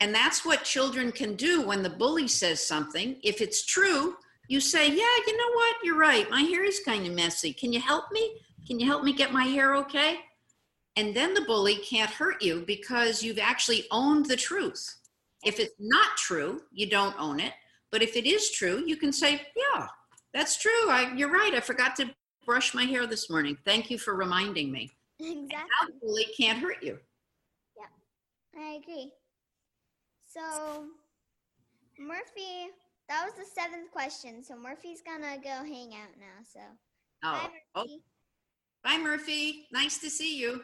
And 0.00 0.14
that's 0.14 0.44
what 0.44 0.64
children 0.64 1.12
can 1.12 1.34
do 1.34 1.62
when 1.62 1.82
the 1.82 1.90
bully 1.90 2.26
says 2.26 2.66
something. 2.66 3.16
If 3.22 3.40
it's 3.40 3.64
true, 3.64 4.16
you 4.48 4.60
say, 4.60 4.88
Yeah, 4.88 5.16
you 5.26 5.36
know 5.36 5.52
what? 5.54 5.76
You're 5.84 5.98
right. 5.98 6.30
My 6.30 6.42
hair 6.42 6.64
is 6.64 6.80
kind 6.84 7.06
of 7.06 7.12
messy. 7.12 7.52
Can 7.52 7.72
you 7.72 7.80
help 7.80 8.06
me? 8.10 8.40
Can 8.66 8.80
you 8.80 8.86
help 8.86 9.04
me 9.04 9.12
get 9.12 9.32
my 9.32 9.44
hair 9.44 9.76
okay? 9.76 10.16
And 10.96 11.14
then 11.14 11.34
the 11.34 11.42
bully 11.42 11.76
can't 11.76 12.10
hurt 12.10 12.42
you 12.42 12.64
because 12.66 13.22
you've 13.22 13.38
actually 13.38 13.86
owned 13.90 14.26
the 14.26 14.36
truth. 14.36 14.96
If 15.44 15.58
it's 15.58 15.74
not 15.78 16.16
true, 16.16 16.62
you 16.72 16.88
don't 16.88 17.18
own 17.18 17.40
it. 17.40 17.52
But 17.90 18.02
if 18.02 18.16
it 18.16 18.26
is 18.26 18.50
true, 18.50 18.82
you 18.86 18.96
can 18.96 19.12
say, 19.12 19.42
Yeah, 19.56 19.86
that's 20.34 20.60
true. 20.60 20.88
I, 20.88 21.12
you're 21.14 21.30
right. 21.30 21.54
I 21.54 21.60
forgot 21.60 21.94
to 21.96 22.10
brush 22.44 22.74
my 22.74 22.84
hair 22.84 23.06
this 23.06 23.30
morning. 23.30 23.56
Thank 23.64 23.90
you 23.90 23.98
for 23.98 24.14
reminding 24.14 24.70
me. 24.72 24.90
exactly. 25.20 25.68
The 25.86 25.92
bully 26.00 26.26
can't 26.36 26.58
hurt 26.58 26.82
you. 26.82 26.98
Yeah, 27.76 28.60
I 28.60 28.78
agree. 28.82 29.12
So, 30.26 30.86
Murphy, 31.98 32.70
that 33.08 33.24
was 33.24 33.34
the 33.34 33.44
seventh 33.60 33.90
question. 33.90 34.42
So, 34.42 34.56
Murphy's 34.56 35.02
gonna 35.06 35.36
go 35.42 35.50
hang 35.64 35.92
out 35.94 36.14
now. 36.18 36.42
So, 36.52 36.60
Oh, 37.24 37.32
bye, 37.32 37.48
oh, 37.76 37.80
Murphy. 37.82 38.02
bye, 38.82 38.98
Murphy. 38.98 39.66
Nice 39.72 39.98
to 39.98 40.10
see 40.10 40.38
you. 40.38 40.62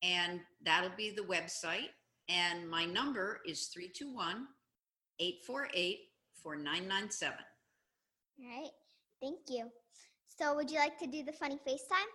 and 0.02 0.40
that'll 0.64 0.96
be 0.96 1.10
the 1.10 1.22
website. 1.22 1.90
And 2.28 2.68
my 2.68 2.84
number 2.84 3.40
is 3.46 3.68
321 3.68 4.48
848 5.20 5.98
4997. 6.42 7.38
All 8.40 8.46
right. 8.46 8.70
Thank 9.20 9.38
you. 9.48 9.70
So, 10.26 10.54
would 10.54 10.70
you 10.70 10.78
like 10.78 10.98
to 10.98 11.06
do 11.06 11.24
the 11.24 11.32
funny 11.32 11.58
FaceTime? 11.66 12.10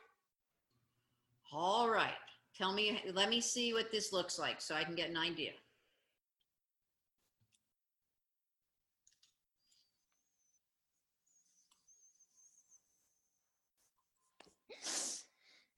All 1.52 1.90
right. 1.90 2.14
Tell 2.58 2.74
me, 2.74 3.02
let 3.14 3.30
me 3.30 3.42
see 3.42 3.74
what 3.74 3.92
this 3.92 4.14
looks 4.14 4.38
like 4.38 4.62
so 4.62 4.76
I 4.76 4.84
can 4.84 4.96
get 4.96 5.10
an 5.10 5.18
idea. 5.18 5.52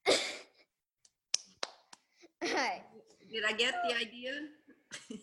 All 0.08 0.14
right. 2.54 2.84
Did 3.32 3.44
I 3.46 3.54
get 3.54 3.74
the 3.88 3.96
idea? 3.96 4.32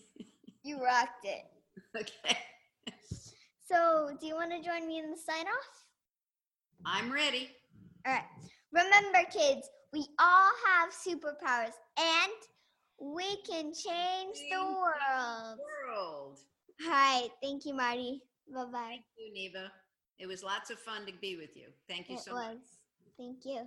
You 0.64 0.80
rocked 0.80 1.24
it. 1.24 1.42
okay. 1.96 2.38
So, 3.64 4.16
do 4.20 4.26
you 4.28 4.36
want 4.36 4.52
to 4.52 4.62
join 4.62 4.86
me 4.86 5.00
in 5.00 5.10
the 5.10 5.16
sign 5.16 5.44
off? 5.46 5.84
I'm 6.86 7.10
ready. 7.10 7.50
All 8.06 8.12
right. 8.12 8.22
Remember, 8.72 9.28
kids, 9.28 9.68
we 9.92 10.06
all 10.20 10.50
have 10.66 10.90
superpowers 10.92 11.72
and 11.98 12.32
we 13.00 13.38
can 13.42 13.72
change 13.74 14.36
the 14.52 14.60
world. 14.62 15.58
World. 15.88 16.38
All 16.84 16.90
right. 16.90 17.28
Thank 17.42 17.66
you, 17.66 17.74
Marty. 17.74 18.20
Bye 18.54 18.64
bye. 18.66 18.80
Thank 18.90 19.04
you, 19.16 19.32
Neva. 19.34 19.72
It 20.20 20.28
was 20.28 20.44
lots 20.44 20.70
of 20.70 20.78
fun 20.78 21.06
to 21.06 21.12
be 21.20 21.36
with 21.36 21.56
you. 21.56 21.68
Thank 21.88 22.08
you 22.08 22.16
It 22.16 22.22
so 22.22 22.34
much. 22.34 22.50
was. 22.54 22.58
Thank 23.18 23.38
you. 23.44 23.66